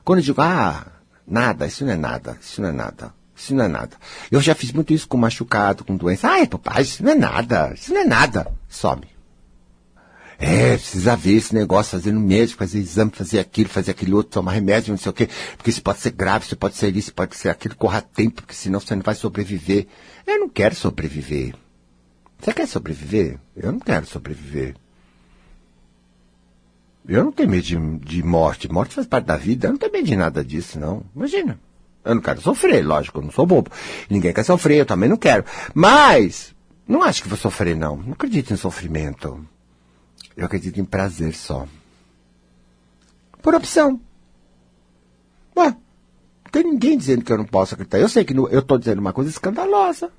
[0.04, 0.86] Quando eu digo, ah,
[1.26, 3.14] nada, isso não é nada, isso não é nada.
[3.36, 3.96] Isso não é nada.
[4.30, 6.28] Eu já fiz muito isso com machucado, com doença.
[6.28, 7.72] Ai, papai, isso não é nada.
[7.74, 8.52] Isso não é nada.
[8.68, 9.08] Some.
[10.38, 14.32] É, precisa ver esse negócio, fazer no médico, fazer exame, fazer aquilo, fazer aquele outro,
[14.32, 15.30] tomar remédio, não sei o quê.
[15.56, 18.54] Porque isso pode ser grave, isso pode ser isso, pode ser aquilo, corra tempo, porque
[18.54, 19.88] senão você não vai sobreviver.
[20.28, 21.56] Eu não quero sobreviver.
[22.40, 23.38] Você quer sobreviver?
[23.56, 24.76] Eu não quero sobreviver.
[27.08, 28.72] Eu não tenho medo de, de morte.
[28.72, 29.68] Morte faz parte da vida.
[29.68, 31.04] Eu não tenho medo de nada disso, não.
[31.16, 31.60] Imagina.
[32.04, 33.70] Eu não quero sofrer, lógico, eu não sou bobo.
[34.10, 35.44] Ninguém quer sofrer, eu também não quero.
[35.74, 36.56] Mas,
[36.88, 37.98] não acho que vou sofrer, não.
[37.98, 39.46] Não acredito em sofrimento.
[40.36, 41.68] Eu acredito em prazer só.
[43.42, 44.00] Por opção.
[45.58, 48.00] Ué, não tem ninguém dizendo que eu não posso acreditar.
[48.00, 50.12] Eu sei que no, eu estou dizendo uma coisa escandalosa.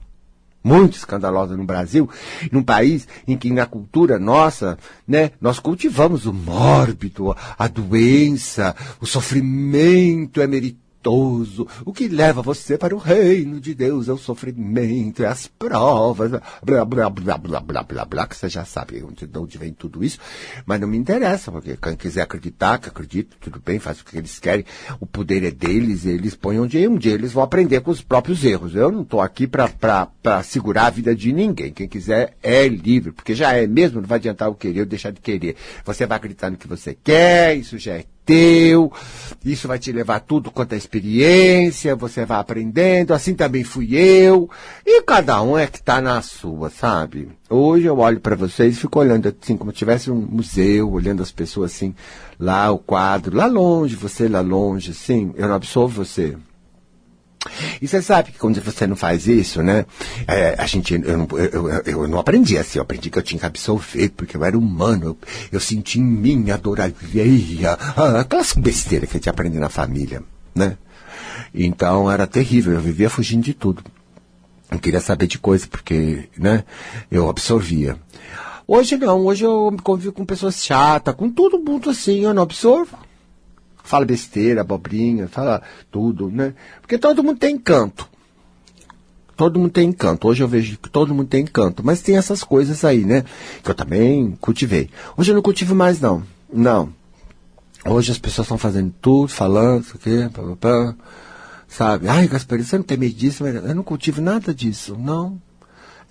[0.63, 2.09] Muito escandalosa no Brasil,
[2.53, 9.07] num país em que na cultura nossa, né, nós cultivamos o mórbido, a doença, o
[9.07, 15.23] sofrimento é meritório o que leva você para o reino de Deus é o sofrimento,
[15.23, 16.31] é as provas,
[16.63, 19.73] blá, blá, blá, blá, blá, blá, blá, que você já sabe onde, de onde vem
[19.73, 20.19] tudo isso,
[20.67, 24.19] mas não me interessa, porque quem quiser acreditar, que acredita, tudo bem, faz o que
[24.19, 24.65] eles querem,
[25.01, 28.45] o poder é deles, eles põem onde um dia eles vão aprender com os próprios
[28.45, 28.75] erros.
[28.75, 33.35] Eu não estou aqui para segurar a vida de ninguém, quem quiser é livre, porque
[33.35, 35.57] já é mesmo, não vai adiantar o querer ou deixar de querer.
[35.83, 38.93] Você vai acreditar no que você quer, isso já é teu,
[39.45, 44.49] isso vai te levar tudo quanto é experiência, você vai aprendendo, assim também fui eu,
[44.87, 47.29] e cada um é que está na sua, sabe?
[47.49, 51.23] Hoje eu olho para vocês e fico olhando assim, como se tivesse um museu, olhando
[51.23, 51.95] as pessoas assim,
[52.39, 56.37] lá o quadro, lá longe, você lá longe, assim, eu não absorvo você.
[57.81, 59.87] E você sabe que quando você não faz isso, né?
[60.29, 63.23] É, a gente, eu não, eu, eu, eu, não aprendi assim, eu aprendi que eu
[63.23, 65.19] tinha que absorver, porque eu era humano, eu,
[65.53, 69.71] eu senti em mim a dor alheia, ah, aquelas besteiras que a gente aprende na
[69.71, 70.23] família,
[70.55, 70.77] né?
[71.55, 73.83] Então era terrível, eu vivia fugindo de tudo.
[74.71, 76.65] Eu queria saber de coisa, porque, né?
[77.11, 77.97] Eu absorvia.
[78.67, 82.97] Hoje não, hoje eu convivo com pessoas chatas, com todo mundo assim, eu não absorvo
[83.83, 86.55] fala besteira, abobrinha, fala tudo, né?
[86.81, 88.09] Porque todo mundo tem encanto.
[89.37, 90.29] Todo mundo tem encanto.
[90.29, 91.83] Hoje eu vejo que todo mundo tem encanto.
[91.85, 93.25] Mas tem essas coisas aí, né?
[93.65, 94.91] Que eu também cultivei.
[95.17, 96.23] Hoje eu não cultivo mais, não.
[96.53, 96.93] Não.
[97.87, 100.95] Hoje as pessoas estão fazendo tudo, falando, isso aqui, pá, pá, pá,
[101.67, 102.09] sabe?
[102.09, 103.47] Ai, Gaspar, você não tem medo disso?
[103.47, 104.95] Eu não cultivo nada disso.
[104.99, 105.41] Não.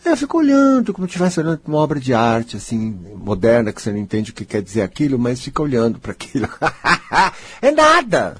[0.04, 3.92] Eu fico olhando, como se estivesse olhando uma obra de arte, assim, moderna, que você
[3.92, 6.48] não entende o que quer dizer aquilo, mas fica olhando para aquilo.
[7.62, 8.38] é nada!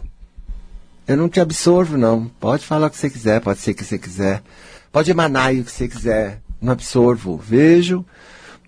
[1.06, 2.28] Eu não te absorvo, não.
[2.40, 4.44] Pode falar o que você quiser, pode ser o que você quiser.
[4.92, 6.42] Pode emanar o que você quiser.
[6.62, 7.38] Não absorvo.
[7.38, 8.06] Vejo,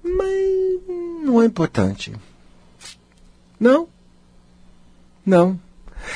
[0.03, 0.81] mas
[1.23, 2.13] não é importante.
[3.59, 3.87] Não.
[5.25, 5.59] Não.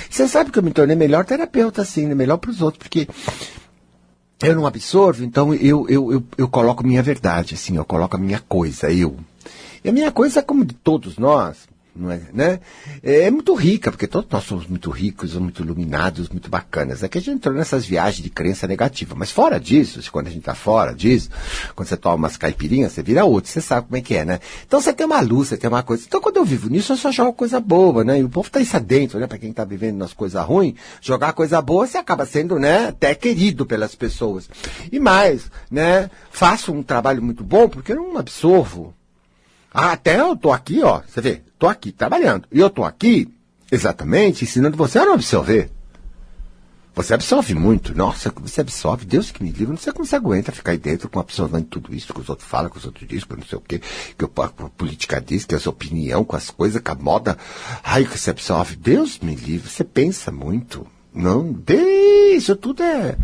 [0.10, 2.16] Você sabe que eu me tornei melhor terapeuta, assim, né?
[2.16, 3.08] melhor para os outros, porque
[4.41, 8.19] eu não absorvo, então eu, eu, eu, eu coloco minha verdade, assim, eu coloco a
[8.19, 9.17] minha coisa, eu.
[9.84, 12.60] E a minha coisa, como de todos nós, não é, né?
[13.01, 17.03] É muito rica, porque todos nós somos muito ricos, muito iluminados, muito bacanas.
[17.03, 19.15] Aqui a gente entrou nessas viagens de crença negativa.
[19.15, 21.29] Mas fora disso, quando a gente está fora disso,
[21.75, 24.39] quando você toma umas caipirinhas, você vira outro, você sabe como é que é, né?
[24.67, 26.03] Então você tem uma luz, você tem uma coisa.
[26.05, 28.19] Então quando eu vivo nisso, eu só jogo coisa boa, né?
[28.19, 29.27] E o povo tá isso dentro, né?
[29.27, 33.13] Para quem está vivendo nas coisas ruins, jogar coisa boa, você acaba sendo, né, até
[33.15, 34.49] querido pelas pessoas.
[34.91, 36.10] E mais, né?
[36.31, 38.94] Faço um trabalho muito bom porque eu não absorvo
[39.84, 42.48] até eu tô aqui, ó, você vê, tô aqui trabalhando.
[42.52, 43.28] E eu tô aqui
[43.72, 45.70] exatamente ensinando você a não absorver.
[46.96, 47.94] Você absorve muito.
[47.94, 51.10] Nossa, você absorve, Deus que me livre, não sei como você aguenta ficar aí dentro
[51.10, 53.58] com absorvendo tudo isso que os outros falam, que os outros dizem, que não sei
[53.58, 53.82] o quê,
[54.18, 57.38] que a política diz, que a sua opinião, com as coisas, com a moda.
[57.84, 58.78] Ai, que você absorve.
[58.78, 60.88] Deus me livre, você pensa muito.
[61.14, 61.54] Não,
[62.34, 63.18] isso tudo é,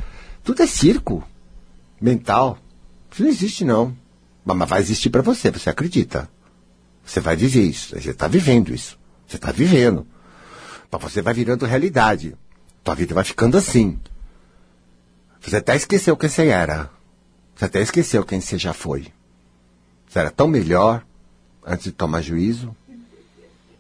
[0.44, 1.24] tudo é circo
[2.00, 2.58] mental.
[3.10, 3.96] Isso não existe não.
[4.44, 6.30] Mas vai existir para você, você acredita.
[7.06, 8.00] Você vai dizer isso.
[8.00, 8.98] Você está vivendo isso.
[9.28, 10.06] Você está vivendo.
[10.92, 12.36] Mas você vai virando realidade.
[12.84, 14.00] Tua vida vai ficando assim.
[15.40, 16.90] Você até esqueceu quem você era.
[17.56, 19.08] Você até esqueceu quem você já foi.
[20.08, 21.06] Você era tão melhor
[21.66, 22.76] antes de tomar juízo.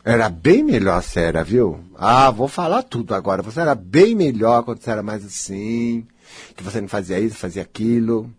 [0.04, 1.84] Era bem melhor você era, viu?
[1.96, 3.44] Ah, vou falar tudo agora.
[3.44, 6.08] Você era bem melhor quando você era mais assim.
[6.56, 8.32] Que você não fazia isso, fazia aquilo.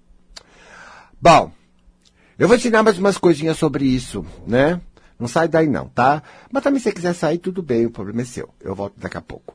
[1.20, 1.52] Bom,
[2.42, 4.80] eu vou ensinar mais umas coisinhas sobre isso, né?
[5.16, 6.24] Não sai daí não, tá?
[6.50, 8.48] Mas também se você quiser sair, tudo bem, o problema é seu.
[8.60, 9.54] Eu volto daqui a pouco.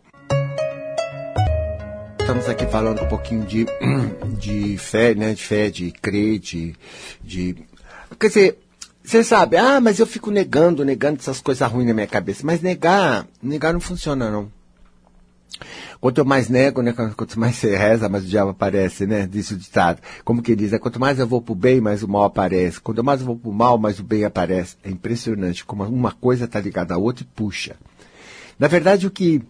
[2.18, 3.66] Estamos aqui falando um pouquinho de,
[4.40, 5.34] de fé, né?
[5.34, 6.78] De fé, de crer, de,
[7.22, 7.58] de...
[8.18, 8.60] Quer dizer,
[9.04, 12.44] você sabe, ah, mas eu fico negando, negando essas coisas ruins na minha cabeça.
[12.46, 14.50] Mas negar, negar não funciona, não.
[16.00, 16.94] Quanto mais nego, né?
[16.94, 19.28] Quanto mais você reza, mais o diabo aparece, né?
[19.28, 20.02] Diz o ditado.
[20.24, 20.74] Como que diz?
[20.74, 22.80] É, quanto mais eu vou pro bem, mais o mal aparece.
[22.80, 24.76] Quanto mais eu vou pro mal, mais o bem aparece.
[24.84, 27.76] É impressionante como uma coisa está ligada à outra e puxa.
[28.60, 29.42] Na verdade, o que,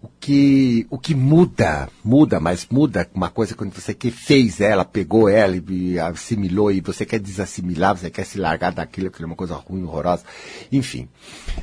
[0.00, 4.84] o que, o que muda, muda, mas muda uma coisa quando você que fez ela,
[4.84, 9.26] pegou ela e assimilou e você quer desassimilar, você quer se largar daquilo, que é
[9.26, 10.24] uma coisa ruim, horrorosa.
[10.70, 11.08] Enfim,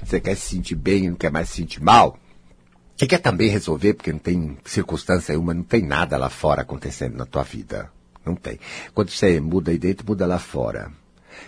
[0.03, 2.17] você quer se sentir bem e não quer mais se sentir mal
[2.99, 7.15] você quer também resolver, porque não tem circunstância nenhuma, não tem nada lá fora acontecendo
[7.15, 7.89] na tua vida.
[8.25, 8.59] Não tem.
[8.93, 10.91] Quando você muda aí dentro, muda lá fora.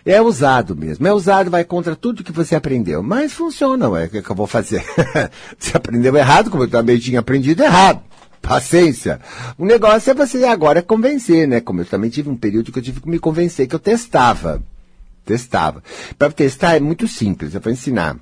[0.06, 1.06] É usado mesmo.
[1.06, 3.04] É usado, vai contra tudo que você aprendeu.
[3.04, 4.04] Mas funciona, ué.
[4.04, 4.82] O é que eu vou fazer?
[5.60, 8.02] você aprendeu errado, como eu também tinha aprendido errado.
[8.42, 9.20] Paciência.
[9.58, 11.60] O negócio é você agora convencer, né?
[11.60, 14.64] Como eu também tive um período que eu tive que me convencer que eu testava.
[15.26, 15.84] Testava.
[16.18, 17.54] Para testar é muito simples.
[17.54, 18.16] Eu vou ensinar.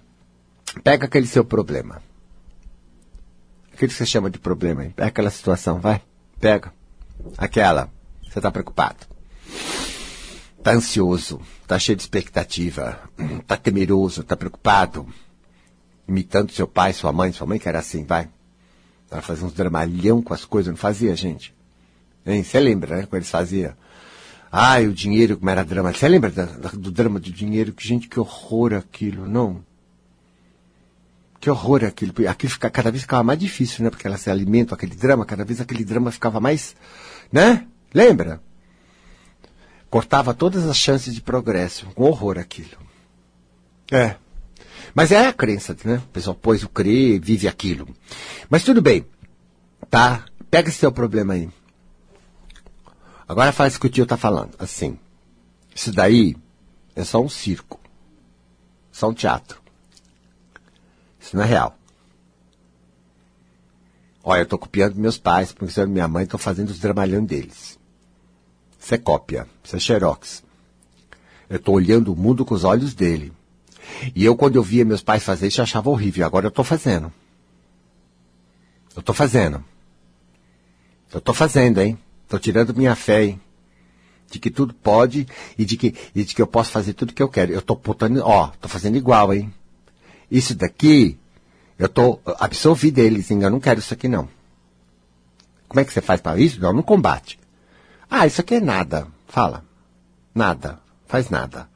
[0.83, 2.09] Pega aquele seu problema
[3.87, 4.83] que você chama de problema?
[4.95, 6.01] Pega aquela situação, vai.
[6.39, 6.73] Pega.
[7.37, 7.89] Aquela.
[8.23, 9.07] Você está preocupado.
[10.57, 11.39] Está ansioso.
[11.61, 12.99] Está cheio de expectativa.
[13.39, 14.21] Está temeroso.
[14.21, 15.07] Está preocupado.
[16.07, 18.27] Imitando seu pai, sua mãe, sua mãe que era assim, vai.
[19.11, 21.53] Ela fazia uns dramalhão com as coisas, não fazia, gente?
[22.25, 22.43] Hein?
[22.43, 23.05] Você lembra, né?
[23.05, 23.73] Como eles faziam?
[24.51, 25.93] Ai, o dinheiro, como era drama.
[25.93, 26.29] Você lembra
[26.73, 27.71] do drama do dinheiro?
[27.71, 29.63] Que, gente, que horror aquilo, não?
[31.39, 32.13] Que horror aquilo.
[32.28, 33.89] Aquilo fica, cada vez ficava mais difícil, né?
[33.89, 36.75] Porque elas se alimentam, aquele drama, cada vez aquele drama ficava mais,
[37.32, 37.65] né?
[37.93, 38.41] Lembra?
[39.89, 41.88] Cortava todas as chances de progresso.
[41.95, 42.78] Com horror aquilo.
[43.91, 44.15] É.
[44.93, 45.95] Mas é a crença, né?
[45.97, 47.88] O pessoal pôs o crer, vive aquilo.
[48.49, 49.06] Mas tudo bem.
[49.89, 50.25] Tá?
[50.52, 51.49] Pega esse seu problema aí.
[53.28, 54.56] Agora faz o que o tio tá falando.
[54.60, 54.97] Assim.
[55.73, 56.36] Isso daí
[56.95, 57.80] é só um circo.
[58.91, 59.62] Só um teatro.
[61.29, 61.77] Isso não é real.
[64.23, 67.77] Olha, eu estou copiando meus pais, porque minha mãe, estou fazendo os dramalhão deles.
[68.79, 70.43] Isso é cópia, isso é xerox.
[71.47, 73.31] Eu estou olhando o mundo com os olhos dele.
[74.15, 76.25] E eu, quando eu via meus pais fazer isso, achava horrível.
[76.25, 77.13] Agora eu estou fazendo.
[78.95, 79.63] Eu estou fazendo.
[81.13, 81.95] Eu estou fazendo, hein?
[82.23, 83.41] Estou tirando minha fé, hein?
[84.31, 85.27] De que tudo pode
[85.59, 87.51] e de que, e de que eu posso fazer tudo que eu quero.
[87.51, 89.53] Eu estou botando, ó, estou fazendo igual, hein?
[90.29, 91.18] Isso daqui,
[91.79, 94.27] eu estou absorvi deles, eu não quero isso aqui não.
[95.69, 96.59] Como é que você faz para isso?
[96.59, 97.39] Não, no combate.
[98.09, 99.07] Ah, isso aqui é nada.
[99.27, 99.63] Fala.
[100.35, 100.79] Nada.
[101.07, 101.69] Faz nada.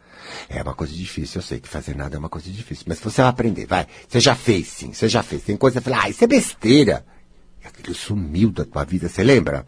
[0.50, 2.86] É uma coisa difícil, eu sei que fazer nada é uma coisa difícil.
[2.88, 3.88] Mas você vai aprender, vai.
[4.08, 5.44] Você já fez, sim, você já fez.
[5.44, 7.06] Tem coisa que fala, ah, isso é besteira.
[7.64, 9.66] E aquilo sumiu da tua vida, você lembra?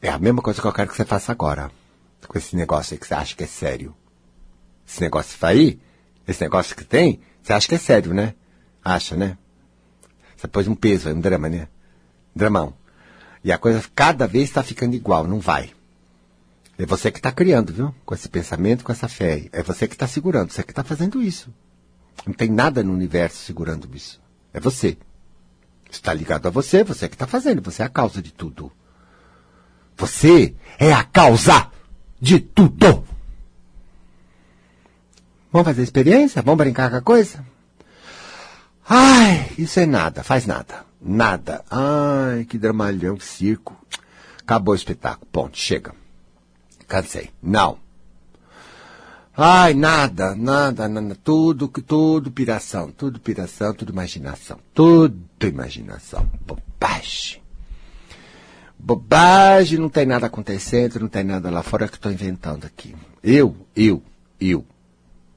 [0.00, 1.70] É a mesma coisa que eu quero que você faça agora.
[2.28, 3.96] Com esse negócio aí que você acha que é sério.
[4.86, 5.80] Esse negócio aí,
[6.26, 8.34] esse negócio que tem, você acha que é sério, né?
[8.88, 9.36] Acha, né?
[10.34, 11.68] Você pôs um peso, um drama, né?
[12.34, 12.72] Dramão.
[13.44, 15.74] E a coisa cada vez está ficando igual, não vai.
[16.78, 17.94] É você que está criando, viu?
[18.06, 19.50] Com esse pensamento, com essa fé.
[19.52, 21.52] É você que está segurando, você que está fazendo isso.
[22.26, 24.22] Não tem nada no universo segurando isso.
[24.54, 24.96] É você.
[25.90, 28.72] Está ligado a você, você que está fazendo, você é a causa de tudo.
[29.98, 31.70] Você é a causa
[32.18, 33.04] de tudo.
[35.52, 36.40] Vamos fazer experiência?
[36.40, 37.44] Vamos brincar com a coisa?
[38.88, 40.86] Ai, isso é nada, faz nada.
[41.00, 41.62] Nada.
[41.70, 43.76] Ai, que dramalhão, que circo.
[44.40, 45.28] Acabou o espetáculo.
[45.30, 45.94] Ponto, chega.
[46.86, 47.30] Cansei.
[47.42, 47.78] Não.
[49.36, 57.40] Ai, nada, nada, nada, tudo, tudo piração, tudo piração, tudo imaginação, tudo imaginação, bobagem.
[58.76, 62.96] Bobagem, não tem nada acontecendo, não tem nada lá fora que estou inventando aqui.
[63.22, 64.02] Eu, eu,
[64.40, 64.66] eu,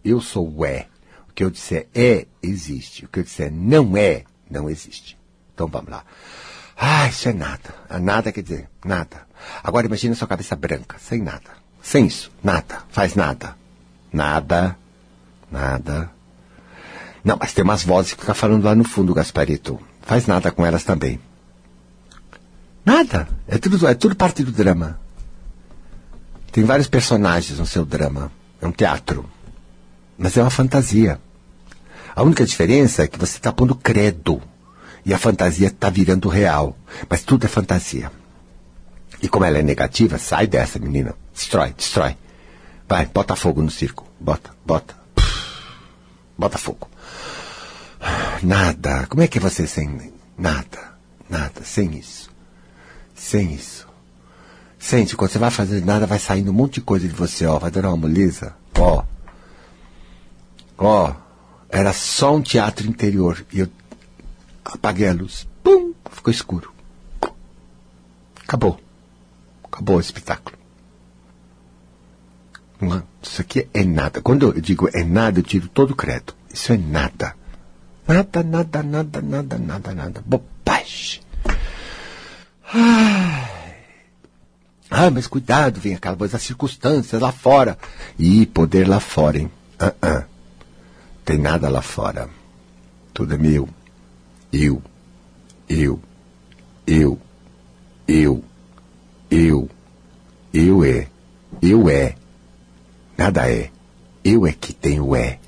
[0.04, 0.88] eu sou o é.
[1.41, 3.04] Que eu disser é, existe.
[3.04, 5.17] O que eu disser não é, não existe.
[5.56, 6.04] Então vamos lá.
[6.77, 7.73] Ah, isso é nada.
[7.99, 9.25] Nada quer dizer nada.
[9.63, 11.49] Agora imagine sua cabeça branca, sem nada.
[11.82, 12.84] Sem isso, nada.
[12.89, 13.56] Faz nada.
[14.13, 14.77] Nada.
[15.51, 16.12] Nada.
[17.23, 19.82] Não, mas tem umas vozes que ficam falando lá no fundo, Gasparito.
[20.04, 21.19] Faz nada com elas também.
[22.86, 23.27] Nada.
[23.47, 24.99] É tudo, é tudo parte do drama.
[26.51, 28.32] Tem vários personagens no seu drama.
[28.62, 29.27] É um teatro.
[30.19, 31.19] Mas é uma fantasia.
[32.15, 34.41] A única diferença é que você está pondo credo.
[35.06, 36.78] E a fantasia está virando real.
[37.10, 38.12] Mas tudo é fantasia.
[39.21, 41.15] E como ela é negativa, sai dessa, menina.
[41.34, 42.17] Destrói, destrói.
[42.88, 44.06] Vai, bota fogo no circo.
[44.19, 44.95] Bota, bota.
[46.38, 46.89] Bota fogo.
[48.41, 49.06] Nada.
[49.08, 50.91] Como é que é você sem nada?
[51.30, 51.63] Nada.
[51.63, 52.30] Sem isso.
[53.15, 53.88] Sem isso.
[54.80, 57.60] Sente, quando você vai fazer nada, vai saindo um monte de coisa de você, ó.
[57.60, 58.56] Vai dando uma moleza.
[58.80, 59.04] Ó.
[60.78, 61.13] Ó.
[61.72, 63.46] Era só um teatro interior.
[63.54, 63.68] E eu
[64.66, 65.48] apaguei a luz.
[65.64, 65.94] Pum!
[66.12, 66.74] Ficou escuro.
[68.44, 68.78] Acabou.
[69.64, 70.58] Acabou o espetáculo.
[73.22, 74.22] Isso aqui é nada.
[74.22, 76.36] Quando eu digo é nada, eu tiro todo o crédito.
[76.54, 77.36] Isso é nada.
[78.08, 80.24] Nada, nada, nada, nada, nada, nada.
[80.26, 81.22] Bobagem.
[82.74, 83.52] Ai.
[84.90, 87.78] Ah, mas cuidado, vem aquela coisa, as circunstâncias lá fora.
[88.20, 89.52] E poder lá fora, hein?
[89.80, 90.31] Uh -uh.
[91.24, 92.30] Tem nada lá fora.
[93.14, 93.68] Tudo é meu.
[94.52, 94.82] Eu.
[95.70, 96.00] Eu.
[96.86, 97.20] Eu.
[98.08, 98.44] Eu.
[99.30, 99.70] Eu.
[100.54, 101.08] Eu é.
[101.62, 102.16] Eu é.
[103.18, 103.70] Nada é.
[104.24, 105.40] Eu é que tenho é.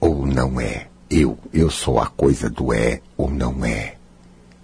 [0.00, 0.88] Ou não é.
[1.08, 1.38] Eu.
[1.52, 3.96] Eu sou a coisa do é ou não é.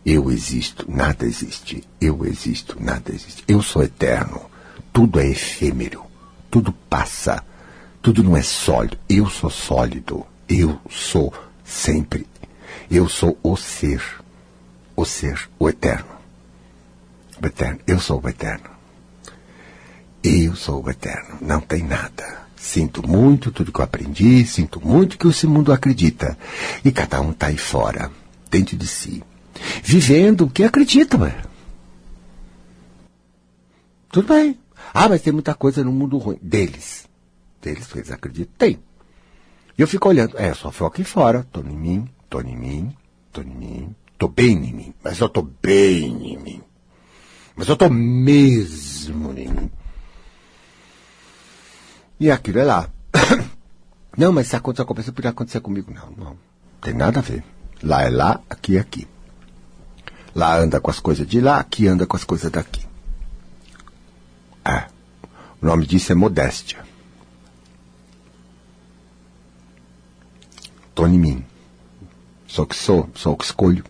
[0.05, 1.83] Eu existo, nada existe.
[1.99, 3.43] Eu existo, nada existe.
[3.49, 4.43] Eu sou eterno.
[4.93, 6.05] Tudo é efêmero.
[6.51, 7.43] Tudo passa.
[8.05, 8.99] Tudo não é sólido.
[9.09, 10.27] Eu sou sólido.
[10.47, 11.33] Eu sou
[11.65, 12.27] sempre.
[12.91, 14.03] Eu sou o ser.
[14.95, 16.11] O ser, o eterno.
[17.43, 17.81] O eterno.
[17.87, 18.69] Eu sou o eterno.
[20.23, 22.43] Eu sou o eterno, não tem nada.
[22.55, 26.37] Sinto muito tudo que eu aprendi, sinto muito que esse mundo acredita.
[26.85, 28.11] E cada um está aí fora,
[28.51, 29.23] dentro de si,
[29.83, 31.43] vivendo o que acredita, ué.
[34.11, 34.59] Tudo bem.
[34.93, 36.39] Ah, mas tem muita coisa no mundo ruim.
[36.41, 37.07] Deles.
[37.65, 38.55] Deles, eles acreditam.
[38.59, 38.79] Tem.
[39.79, 40.39] E eu fico olhando.
[40.39, 41.47] É, só fico aqui fora.
[41.51, 42.95] Tô em mim, tô em mim,
[43.33, 43.97] tô em mim.
[44.19, 44.95] Tô bem em mim.
[45.03, 46.63] Mas eu tô bem em mim.
[47.57, 49.71] Mas eu tô mesmo em mim.
[52.21, 52.91] E aquilo é lá.
[54.17, 55.93] Não, mas se acontecer com pessoa, podia acontecer comigo.
[55.93, 56.39] Não, não.
[56.81, 57.43] Tem nada a ver.
[57.83, 59.09] Lá é lá, aqui é aqui.
[60.33, 62.87] Lá anda com as coisas de lá, aqui anda com as coisas daqui.
[64.65, 64.87] É.
[65.61, 66.85] O nome disso é modéstia.
[70.95, 71.45] Tô em mim.
[72.47, 73.85] Sou o que sou, sou o que escolho.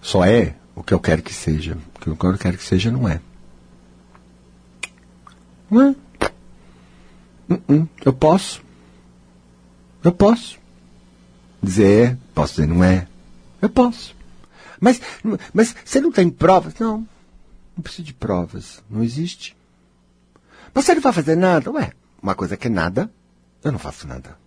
[0.00, 1.76] Só é o que eu quero que seja.
[1.96, 3.20] O que eu quero que seja não é.
[5.68, 5.94] Não é?
[7.48, 8.62] Uh -uh, eu posso.
[10.04, 10.58] Eu posso.
[11.62, 13.08] Dizer é, posso dizer não é.
[13.60, 14.14] Eu posso.
[14.80, 15.00] Mas,
[15.52, 16.74] mas você não tem provas?
[16.78, 17.06] Não.
[17.76, 18.82] Não precisa de provas.
[18.88, 19.56] Não existe.
[20.72, 21.70] Mas você não vai fazer nada?
[21.72, 23.10] Ué, uma coisa que é nada,
[23.64, 24.38] eu não faço nada.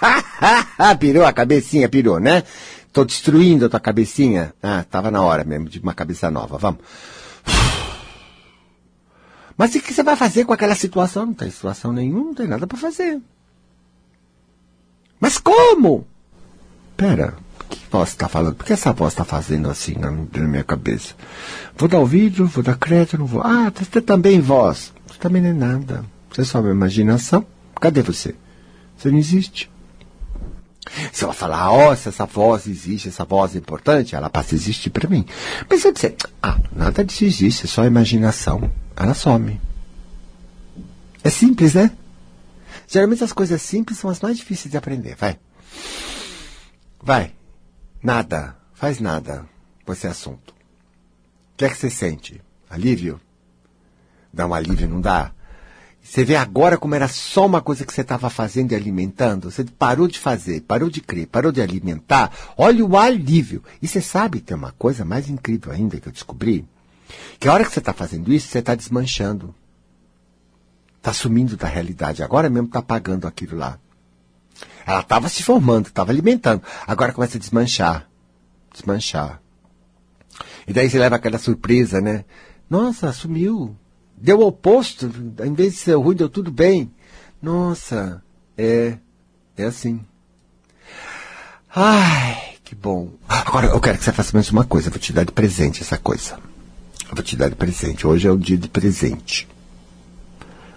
[0.98, 2.42] pirou a cabecinha, pirou, né?
[2.92, 4.54] Tô destruindo a tua cabecinha.
[4.62, 6.56] Ah, tava na hora mesmo de uma cabeça nova.
[6.58, 6.80] Vamos.
[9.56, 11.26] Mas o que você vai fazer com aquela situação?
[11.26, 13.20] Não tem situação nenhuma, não tem nada para fazer.
[15.18, 16.06] Mas como?
[16.96, 17.34] Pera,
[17.70, 18.54] que voz está falando?
[18.54, 21.14] Por que essa voz está fazendo assim na, minha cabeça?
[21.76, 23.42] Vou dar ouvido, vou dar crédito, não vou.
[23.42, 24.92] Ah, você também voz.
[25.06, 26.04] Você também não é nada.
[26.30, 27.46] Você é só uma imaginação.
[27.80, 28.34] Cadê você?
[28.96, 29.70] Você não existe.
[31.12, 34.54] Se ela falar, ó, oh, se essa voz existe, essa voz é importante, ela passa
[34.54, 35.26] a existir para mim.
[35.68, 39.60] Mas se eu disser, ah, nada disso existe, é só imaginação, ela some.
[41.22, 41.90] É simples, né?
[42.86, 45.16] Geralmente as coisas simples são as mais difíceis de aprender.
[45.16, 45.38] Vai.
[47.02, 47.32] Vai.
[48.02, 48.56] Nada.
[48.74, 49.44] Faz nada
[49.84, 50.50] com esse assunto.
[50.50, 52.40] O que é que você sente?
[52.68, 53.20] Alívio?
[54.32, 55.32] Dá um alívio, não dá?
[56.08, 59.50] Você vê agora como era só uma coisa que você estava fazendo e alimentando.
[59.50, 62.32] Você parou de fazer, parou de crer, parou de alimentar.
[62.56, 63.62] Olha o alívio.
[63.82, 66.64] E você sabe, tem uma coisa mais incrível ainda que eu descobri.
[67.40, 69.52] Que a hora que você está fazendo isso, você está desmanchando.
[70.96, 72.22] Está sumindo da realidade.
[72.22, 73.78] Agora mesmo está apagando aquilo lá.
[74.86, 76.62] Ela estava se formando, estava alimentando.
[76.86, 78.08] Agora começa a desmanchar.
[78.72, 79.42] Desmanchar.
[80.68, 82.24] E daí você leva aquela surpresa, né?
[82.70, 83.76] Nossa, sumiu.
[84.16, 85.10] Deu o oposto.
[85.44, 86.90] Em vez de ser ruim, deu tudo bem.
[87.40, 88.22] Nossa,
[88.56, 88.98] é.
[89.56, 90.04] É assim.
[91.74, 93.10] Ai, que bom.
[93.28, 94.88] Agora eu quero que você faça mais uma coisa.
[94.88, 96.38] Eu vou te dar de presente essa coisa.
[97.08, 98.06] Eu vou te dar de presente.
[98.06, 99.46] Hoje é o dia de presente.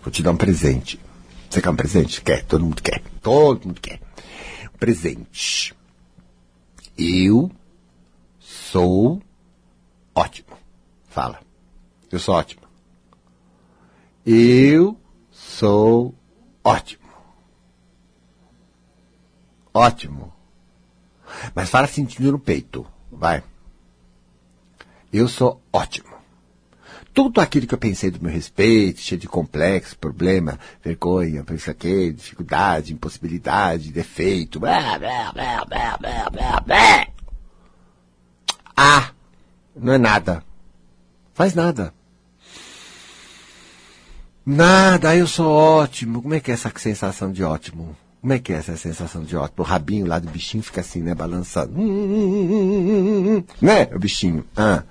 [0.04, 1.00] Vou te dar um presente.
[1.50, 2.22] Você quer um presente?
[2.22, 3.02] Quer, todo mundo quer.
[3.22, 4.00] Todo mundo quer.
[4.78, 5.74] Presente.
[6.98, 7.52] Eu
[8.40, 9.22] sou
[10.14, 10.58] ótimo.
[11.10, 11.40] Fala.
[12.12, 12.69] Eu sou ótimo.
[14.32, 14.96] Eu
[15.32, 16.14] sou
[16.64, 17.10] ótimo.
[19.74, 20.32] Ótimo.
[21.56, 22.86] Mas fala sentindo no peito.
[23.12, 23.44] Vai.
[25.12, 26.10] Eu sou ótimo
[27.12, 32.94] tudo aquilo que eu pensei do meu respeito, cheio de complexo, problema, vergonha, aqui, dificuldade,
[32.94, 37.08] impossibilidade, defeito, blá, blá, blá, blá, blá, blá, blá.
[38.78, 39.12] Ah,
[39.76, 40.44] não é nada.
[41.34, 41.94] Faz nada.
[44.52, 46.24] Nada, eu sou ótimo.
[46.24, 47.96] Como é que é essa sensação de ótimo?
[48.20, 49.60] Como é que é essa sensação de ótimo?
[49.60, 51.14] O rabinho lá do bichinho fica assim, né?
[51.14, 51.72] Balançando.
[53.62, 53.88] Né?
[53.94, 54.44] O bichinho.
[54.58, 54.82] Ah,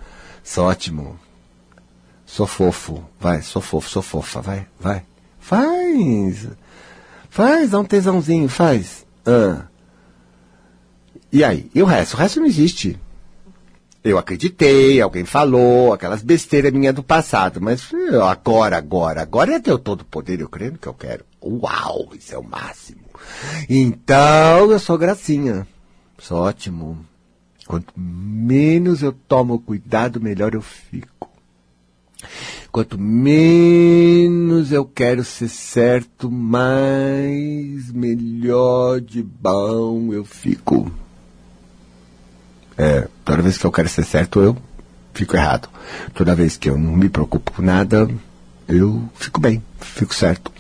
[0.45, 1.19] sou ótimo.
[2.25, 3.03] Sou fofo.
[3.19, 4.41] Vai, sou fofo, sou fofa.
[4.41, 5.03] Vai, vai.
[5.41, 6.47] Faz.
[7.29, 9.05] Faz, dá um tesãozinho, faz.
[9.27, 9.63] Ah.
[11.33, 11.69] E aí?
[11.75, 12.15] E o resto?
[12.15, 12.97] O resto não existe.
[14.03, 17.91] Eu acreditei, alguém falou, aquelas besteiras minhas do passado, mas
[18.23, 21.25] agora, agora, agora é teu todo poder, eu creio que eu quero.
[21.43, 23.01] Uau, isso é o máximo.
[23.69, 25.67] Então, eu sou gracinha.
[26.19, 26.99] Sou ótimo.
[27.67, 31.29] Quanto menos eu tomo cuidado, melhor eu fico.
[32.73, 40.91] Quanto menos eu quero ser certo, mais melhor de bom eu fico.
[42.79, 44.57] É, toda vez que eu quero ser certo, eu
[45.13, 45.69] fico errado.
[46.15, 48.09] Toda vez que eu não me preocupo com nada,
[48.69, 50.53] eu fico bem, fico certo.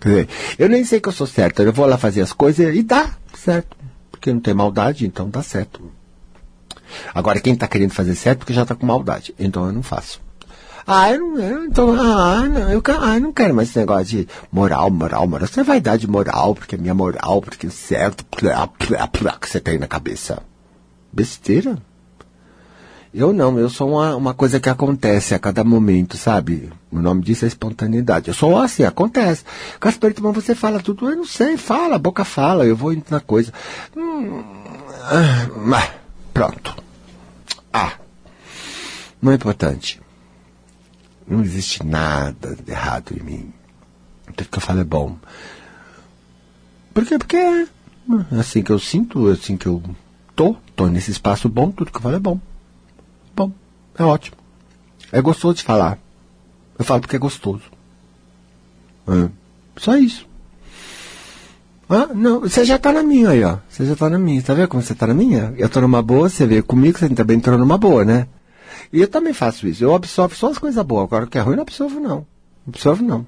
[0.00, 2.74] Quer dizer, eu nem sei que eu sou certo, eu vou lá fazer as coisas
[2.74, 3.76] e dá certo.
[4.10, 5.80] Porque não tem maldade, então dá certo.
[7.14, 9.32] Agora, quem está querendo fazer certo, porque já está com maldade.
[9.38, 10.20] Então eu não faço.
[10.84, 14.04] Ah, eu não, eu, então, ah, não, eu, ah, eu não quero mais esse negócio
[14.04, 15.46] de moral, moral, moral.
[15.46, 19.38] Você vai dar de moral, porque é minha moral, porque é certo, plá, plá, plá,
[19.40, 20.42] que você tem na cabeça.
[21.12, 21.78] Besteira.
[23.14, 26.72] Eu não, eu sou uma, uma coisa que acontece a cada momento, sabe?
[26.90, 28.28] O nome disso é espontaneidade.
[28.28, 29.44] Eu sou assim, acontece.
[29.78, 33.20] Casperito, mas você fala tudo, eu não sei, fala, boca fala, eu vou indo na
[33.20, 33.52] coisa.
[33.94, 34.42] Hum,
[35.02, 35.90] ah,
[36.32, 36.74] pronto.
[37.70, 37.92] Ah,
[39.20, 40.00] não é importante.
[41.26, 43.52] Não existe nada de errado em mim.
[44.34, 45.18] Tudo que eu falo é bom.
[46.94, 47.18] Por quê?
[47.18, 47.66] Porque é
[48.38, 49.82] assim que eu sinto, assim que eu
[50.34, 52.40] tô, tô nesse espaço bom, tudo que eu falo é bom.
[53.34, 53.52] Bom,
[53.98, 54.36] é ótimo.
[55.10, 55.98] É gostoso de falar.
[56.78, 57.64] Eu falo porque é gostoso.
[59.08, 59.28] É.
[59.76, 60.26] Só isso.
[61.88, 63.58] Ah, não, você já tá na minha aí, ó.
[63.68, 64.42] Você já tá na minha.
[64.42, 65.52] Tá vendo como você tá na minha?
[65.58, 68.26] Eu tô numa boa, você veio comigo, você também entrou numa boa, né?
[68.92, 69.84] E eu também faço isso.
[69.84, 71.04] Eu absorvo só as coisas boas.
[71.04, 72.08] Agora o que é ruim, não absorvo, não.
[72.08, 72.26] Não
[72.68, 73.26] absorvo, não.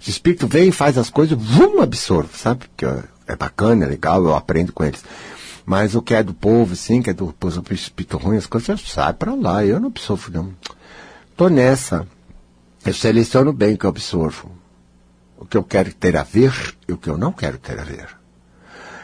[0.00, 2.64] Os espíritos vêm e faz as coisas, vum, absorvo, sabe?
[2.76, 5.04] Que é bacana, é legal, eu aprendo com eles.
[5.68, 8.80] Mas o que é do povo, sim, que é do povo espírito ruim, as coisas
[8.80, 9.66] sai para lá.
[9.66, 10.54] Eu não absorvo, não.
[11.36, 12.08] Tô nessa.
[12.86, 14.50] Eu seleciono bem o que eu absorvo.
[15.36, 17.84] O que eu quero ter a ver e o que eu não quero ter a
[17.84, 18.08] ver.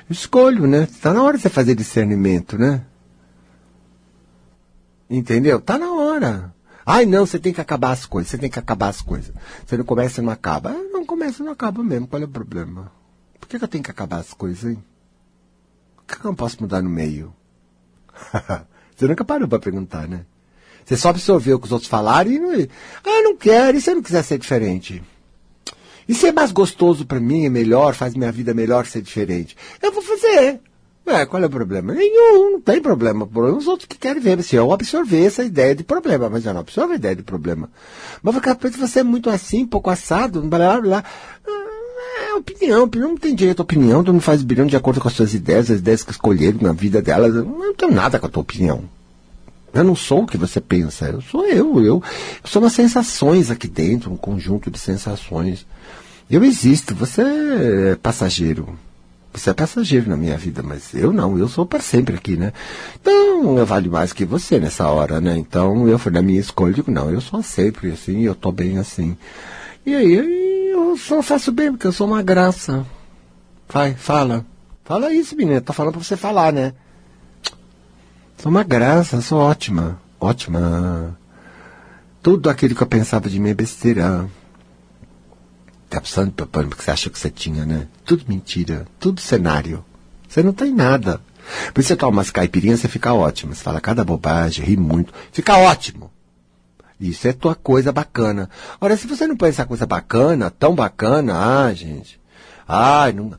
[0.09, 0.85] Escolho, né?
[0.85, 2.87] Está na hora de você fazer discernimento, né?
[5.11, 5.61] Entendeu?
[5.61, 6.55] Tá na hora.
[6.87, 9.35] Ai, não, você tem que acabar as coisas, você tem que acabar as coisas.
[9.67, 10.71] Você não começa e não acaba.
[10.71, 12.07] Ah, não começa e não acaba mesmo.
[12.07, 12.91] Qual é o problema?
[13.39, 14.83] Por que, que eu tenho que acabar as coisas, hein?
[16.07, 17.35] Por que, que eu não posso mudar no meio?
[18.95, 20.25] você nunca parou para perguntar, né?
[20.85, 22.53] Você só absorveu o que os outros falaram e não.
[22.53, 23.77] Ah, não quero.
[23.77, 25.03] E se eu não quiser ser diferente?
[26.07, 29.57] E se é mais gostoso para mim, é melhor, faz minha vida melhor ser diferente?
[29.81, 30.61] Eu vou fazer.
[31.07, 31.93] É, qual é o problema?
[31.93, 33.25] Nenhum, não tem problema.
[33.25, 34.43] O problema é os outros que querem ver.
[34.43, 37.71] Se eu absorver essa ideia de problema, mas eu não absorvo a ideia de problema.
[38.23, 41.05] Mas porque você é muito assim, pouco assado, blá blá blá.
[41.47, 41.64] Ah,
[42.35, 45.07] É opinião, opinião não tem direito à opinião, tu não faz bilhão de acordo com
[45.07, 47.35] as suas ideias, as ideias que escolheram na vida delas.
[47.35, 48.83] Eu não tenho nada com a tua opinião.
[49.73, 52.03] Eu não sou o que você pensa, eu sou eu, eu, eu
[52.45, 55.67] sou umas sensações aqui dentro, um conjunto de sensações.
[56.29, 58.79] Eu existo, você é passageiro.
[59.33, 62.53] Você é passageiro na minha vida, mas eu não, eu sou para sempre aqui, né?
[63.01, 65.37] Então, eu valho mais que você nessa hora, né?
[65.37, 68.79] Então, eu fui na minha escolha, digo, não, eu sou sempre assim, eu tô bem
[68.79, 69.17] assim.
[69.85, 70.54] E aí,
[70.95, 72.87] eu só faço bem, porque eu sou uma graça.
[73.69, 74.47] Vai, fala.
[74.85, 76.73] Fala isso, menina, tô falando pra você falar, né?
[78.39, 80.01] Sou uma graça, sou ótima.
[80.21, 81.19] Ótima.
[82.23, 84.29] Tudo aquilo que eu pensava de mim é besteira.
[85.91, 87.89] Tá precisando de porque você acha que você tinha, né?
[88.05, 89.85] Tudo mentira, tudo cenário.
[90.29, 91.21] Você não tem nada.
[91.73, 93.55] Por isso você toma umas caipirinhas, você fica ótimo.
[93.55, 95.13] Você fala cada bobagem, ri muito.
[95.33, 96.11] Fica ótimo.
[97.01, 98.49] Isso é tua coisa bacana.
[98.81, 102.21] Ora, se você não põe essa coisa bacana, tão bacana, ah, gente.
[102.67, 103.37] Ai, não.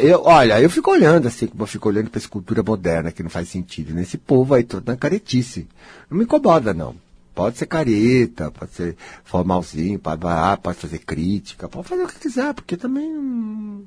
[0.00, 3.30] Eu, olha, eu fico olhando assim, como eu fico olhando pra escultura moderna, que não
[3.30, 3.94] faz sentido.
[3.94, 5.68] Nesse povo aí, todo na caretice.
[6.08, 6.96] Não me incomoda, não.
[7.34, 10.22] Pode ser careta, pode ser formalzinho, pode,
[10.62, 13.84] pode fazer crítica, pode fazer o que quiser, porque também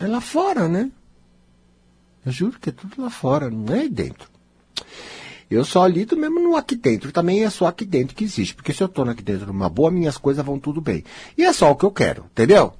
[0.00, 0.90] é lá fora, né?
[2.26, 4.28] Eu juro que é tudo lá fora, não é aí dentro.
[5.52, 7.12] Eu só lido mesmo no aqui dentro.
[7.12, 8.54] Também é só aqui dentro que existe.
[8.54, 11.04] Porque se eu tô aqui dentro numa boa, minhas coisas vão tudo bem.
[11.36, 12.72] E é só o que eu quero, entendeu?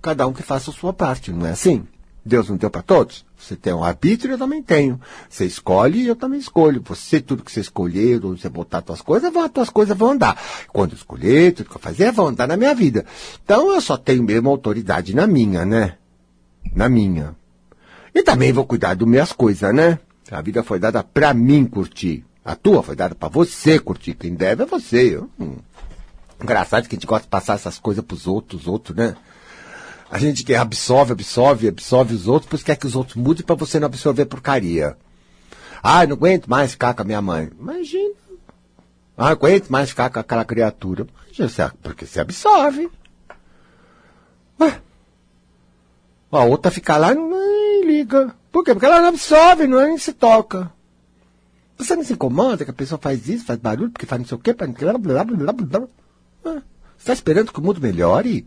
[0.00, 1.86] Cada um que faça a sua parte, não é assim?
[2.24, 3.24] Deus não deu para todos?
[3.36, 5.00] Você tem um arbítrio, eu também tenho.
[5.28, 6.82] Você escolhe e eu também escolho.
[6.86, 10.12] Você, tudo que você escolher, onde você botar suas coisas, vão, as tuas coisas vão
[10.12, 10.40] andar.
[10.68, 13.04] Quando eu escolher, tudo que eu fazer, vão andar na minha vida.
[13.44, 15.96] Então eu só tenho mesmo autoridade na minha, né?
[16.74, 17.34] Na minha.
[18.14, 19.98] E também vou cuidar das minhas coisas, né?
[20.32, 22.24] A vida foi dada pra mim curtir.
[22.42, 24.14] A tua foi dada pra você curtir.
[24.14, 25.22] Quem deve é você.
[25.38, 25.58] Hum.
[26.42, 29.14] Engraçado que a gente gosta de passar essas coisas pros outros, os outros, né?
[30.10, 33.54] A gente que absorve, absorve, absorve os outros, pois quer que os outros mudem pra
[33.54, 34.96] você não absorver porcaria.
[35.82, 37.50] Ah, não aguento mais ficar com a minha mãe.
[37.58, 38.14] Imagina.
[39.16, 41.06] Ah, não aguento mais ficar com aquela criatura.
[41.38, 42.90] Imagina, porque você absorve.
[44.58, 44.80] Ué.
[46.30, 48.34] A outra fica lá e não liga.
[48.52, 48.74] Por quê?
[48.74, 50.70] Porque ela não absorve, não é nem se toca.
[51.78, 54.36] Você não se incomoda que a pessoa faz isso, faz barulho, porque faz não sei
[54.36, 54.66] o quê, blá,
[54.98, 55.88] blá, blá, blá, blá.
[56.44, 56.62] Ah,
[56.96, 58.46] Você está esperando que o mundo melhore?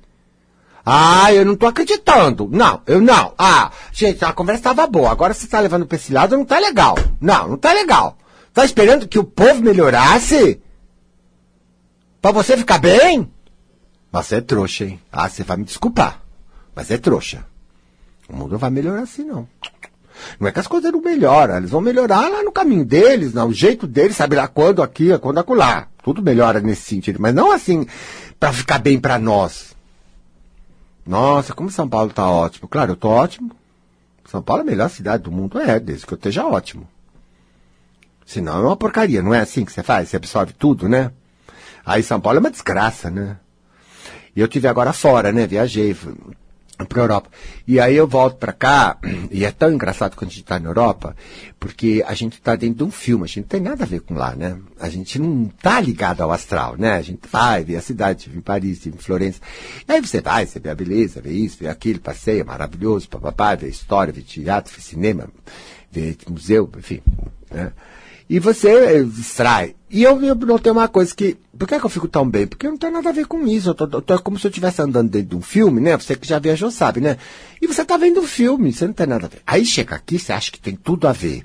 [0.86, 2.48] Ah, eu não tô acreditando.
[2.52, 3.34] Não, eu não.
[3.38, 5.12] Ah, gente, a conversa estava boa.
[5.12, 6.96] Agora você está levando para esse lado, não tá legal.
[7.20, 8.16] Não, não tá legal.
[8.54, 10.62] Tá esperando que o povo melhorasse?
[12.22, 13.32] Pra você ficar bem?
[14.12, 15.02] Você é trouxa, hein?
[15.12, 16.22] Ah, você vai me desculpar.
[16.76, 17.46] Mas é trouxa.
[18.30, 19.48] O mundo não vai melhorar assim, não.
[20.40, 23.52] Não é que as coisas não melhoram, eles vão melhorar lá no caminho deles, no
[23.54, 25.88] jeito deles, sabe lá quando aqui, quando acolá.
[26.04, 27.86] Tudo melhora nesse sentido, mas não assim
[28.40, 29.76] para ficar bem para nós.
[31.06, 32.68] Nossa, como São Paulo tá ótimo.
[32.68, 33.52] Claro, eu tô ótimo.
[34.26, 36.88] São Paulo é a melhor cidade do mundo, é, desde que eu esteja ótimo.
[38.26, 40.10] Senão é uma porcaria, não é assim que você faz?
[40.10, 41.12] Você absorve tudo, né?
[41.86, 43.38] Aí São Paulo é uma desgraça, né?
[44.36, 45.46] E eu tive agora fora, né?
[45.46, 45.96] Viajei
[46.78, 47.30] fui pra Europa.
[47.68, 48.98] E aí eu volto pra cá,
[49.32, 51.16] e é tão engraçado quando a gente tá na Europa,
[51.60, 54.02] porque a gente tá dentro de um filme, a gente não tem nada a ver
[54.02, 54.58] com lá, né?
[54.80, 56.94] A gente não tá ligado ao astral, né?
[56.94, 59.40] A gente vai, vê a cidade, em Paris, em Florença.
[59.88, 63.56] E aí você vai, você vê a beleza, vê isso, vê aquilo, passeia, maravilhoso, papapá,
[63.56, 65.30] vê história, vê teatro, vê cinema,
[65.92, 67.02] vê museu, enfim,
[67.52, 67.72] né?
[68.28, 69.76] E você eh, distrai.
[69.90, 71.38] E eu, eu notei uma coisa que.
[71.58, 72.48] Por que, que eu fico tão bem?
[72.48, 73.70] Porque não tem nada a ver com isso.
[73.70, 75.96] Eu tô, eu tô- é como se eu estivesse andando dentro de um filme, né?
[75.96, 77.18] Você que já viajou sabe, né?
[77.62, 79.42] E você tá vendo um filme, você não tem nada a ver.
[79.46, 81.44] Aí chega aqui, você acha que tem tudo a ver.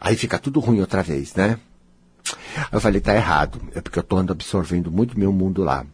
[0.00, 1.58] Aí fica tudo ruim outra vez, né?
[2.72, 3.60] Eu falei, tá errado.
[3.74, 5.84] É porque eu tô andando absorvendo muito meu mundo lá.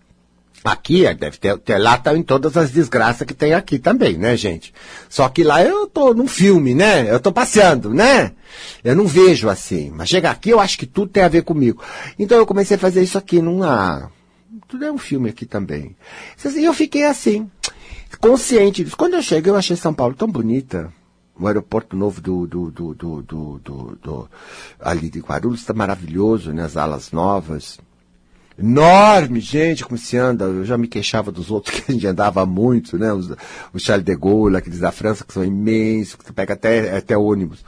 [0.65, 4.17] Aqui, é, deve ter, ter- lá tá em todas as desgraças que tem aqui também,
[4.19, 4.75] né, gente?
[5.09, 7.09] Só que lá eu tô num filme, né?
[7.13, 8.33] Eu tô passeando, né?
[8.83, 9.91] Eu não vejo assim.
[9.95, 11.81] Mas chega aqui, eu acho que tudo tem a ver comigo.
[12.19, 14.11] Então eu comecei a fazer isso aqui num, ah,
[14.67, 15.95] tudo é um filme aqui também.
[16.57, 17.49] E eu fiquei assim,
[18.21, 18.97] consciente disso.
[18.97, 20.93] Quando eu cheguei, eu achei São Paulo tão bonita.
[21.39, 24.31] O aeroporto novo do, do, do, do, do, do- do-
[24.81, 26.65] ali de Guarulhos está maravilhoso, né?
[26.65, 27.79] As alas novas.
[28.59, 30.45] Enorme, gente, como se anda.
[30.47, 33.13] Eu já me queixava dos outros que a gente andava muito, né?
[33.13, 33.31] Os,
[33.73, 37.17] os Charles de Gaulle, aqueles da França, que são imensos, que tu pega até, até
[37.19, 37.65] ônibus.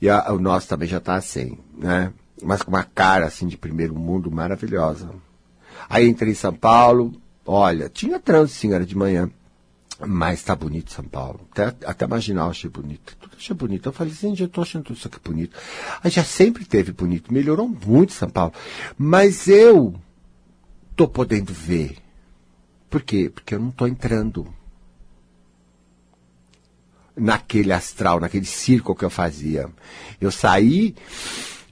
[0.00, 2.12] E a- o nosso também já está assim, né?
[2.42, 5.10] Mas com uma cara, assim, de primeiro mundo maravilhosa.
[5.88, 7.12] Aí entrei em São Paulo,
[7.44, 9.28] olha, tinha trânsito, sim, era de manhã.
[10.04, 11.46] Mas está bonito São Paulo.
[11.52, 13.16] Até, até marginal achei bonito.
[13.20, 13.88] Tudo achei bonito.
[13.88, 15.56] Eu falei, gente, eu estou achando tudo isso aqui bonito.
[16.02, 17.32] Aí já sempre teve bonito.
[17.32, 18.52] Melhorou muito São Paulo.
[18.98, 19.94] Mas eu
[20.92, 21.96] estou podendo ver.
[22.88, 23.30] Por quê?
[23.32, 24.46] Porque eu não estou entrando
[27.16, 29.68] naquele astral, naquele circo que eu fazia.
[30.20, 30.94] Eu saí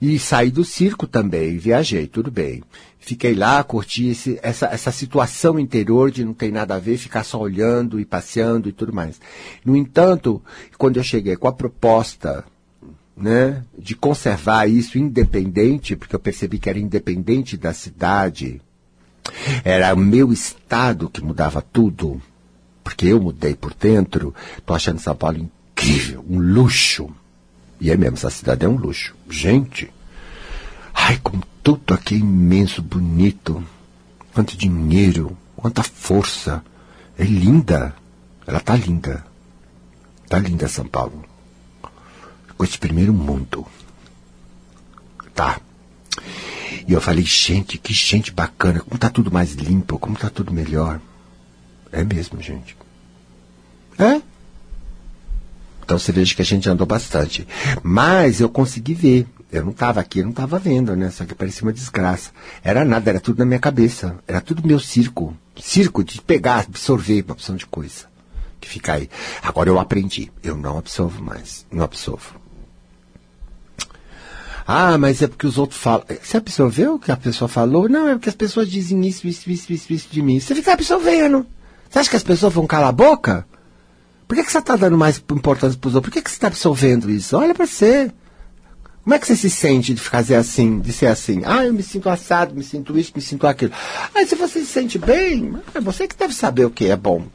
[0.01, 2.63] e saí do circo também, viajei, tudo bem.
[2.97, 7.23] Fiquei lá, curti esse, essa, essa situação interior de não ter nada a ver, ficar
[7.23, 9.19] só olhando e passeando e tudo mais.
[9.65, 10.41] No entanto,
[10.77, 12.43] quando eu cheguei com a proposta
[13.15, 18.61] né, de conservar isso independente, porque eu percebi que era independente da cidade,
[19.63, 22.21] era o meu estado que mudava tudo,
[22.83, 24.33] porque eu mudei por dentro,
[24.65, 27.09] tô achando São Paulo incrível, um luxo.
[27.79, 29.15] E é mesmo, essa cidade é um luxo.
[29.29, 29.91] Gente,
[30.93, 33.63] ai, como tudo aqui é imenso, bonito.
[34.33, 36.63] Quanto dinheiro, quanta força.
[37.17, 37.95] É linda.
[38.45, 39.25] Ela tá linda.
[40.27, 41.23] Tá linda São Paulo.
[42.57, 43.65] Com esse primeiro mundo.
[45.33, 45.59] Tá.
[46.87, 48.79] E eu falei, gente, que gente bacana.
[48.79, 50.99] Como tá tudo mais limpo, como tá tudo melhor.
[51.91, 52.75] É mesmo, gente.
[53.97, 54.21] É?
[55.83, 57.47] Então você veja que a gente andou bastante.
[57.83, 59.27] Mas eu consegui ver.
[59.51, 61.11] Eu não estava aqui, eu não estava vendo, né?
[61.11, 62.31] Só que parecia uma desgraça.
[62.63, 64.17] Era nada, era tudo na minha cabeça.
[64.25, 65.35] Era tudo meu circo.
[65.61, 68.05] Circo de pegar, absorver uma opção de coisa.
[68.61, 69.09] Que fica aí.
[69.43, 70.31] Agora eu aprendi.
[70.41, 71.65] Eu não absorvo mais.
[71.69, 72.40] Não absorvo.
[74.65, 76.03] Ah, mas é porque os outros falam.
[76.21, 77.89] Você absorveu o que a pessoa falou?
[77.89, 80.39] Não, é porque as pessoas dizem isso, isso, isso, isso, isso de mim.
[80.39, 81.45] Você fica absorvendo.
[81.89, 83.45] Você acha que as pessoas vão calar a boca?
[84.27, 86.09] Por que, que você está dando mais importância para os outros?
[86.09, 87.35] Por que, que você está absorvendo isso?
[87.35, 88.11] Olha para você.
[89.03, 91.41] Como é que você se sente de fazer assim, de ser assim?
[91.43, 93.73] Ah, eu me sinto assado, me sinto isso, me sinto aquilo.
[94.13, 97.25] Ah, se você se sente bem, é você que deve saber o que é bom.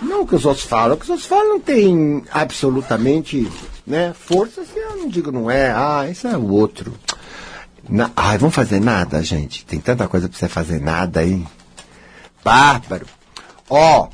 [0.00, 0.96] Não o que os outros falam.
[0.96, 3.46] O que os outros falam não tem absolutamente
[3.86, 4.64] né, força.
[4.64, 6.94] Se eu não digo não é, ah, isso é o outro.
[7.88, 9.64] Na, ai, vamos fazer nada, gente.
[9.64, 11.44] Tem tanta coisa para você fazer nada aí.
[12.44, 13.06] Bárbaro.
[13.68, 14.08] Ó, oh,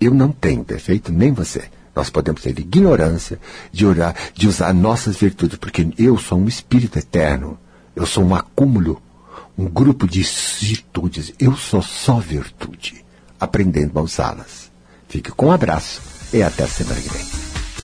[0.00, 1.64] eu não tenho defeito, nem você.
[1.94, 3.38] Nós podemos ter ignorância
[3.70, 7.58] de, orar, de usar nossas virtudes, porque eu sou um espírito eterno.
[7.94, 9.00] Eu sou um acúmulo,
[9.56, 10.22] um grupo de
[10.60, 11.32] virtudes.
[11.38, 13.04] Eu sou só virtude,
[13.38, 14.72] aprendendo a usá-las.
[15.08, 16.02] Fique com um abraço
[16.32, 17.43] e até a semana que vem.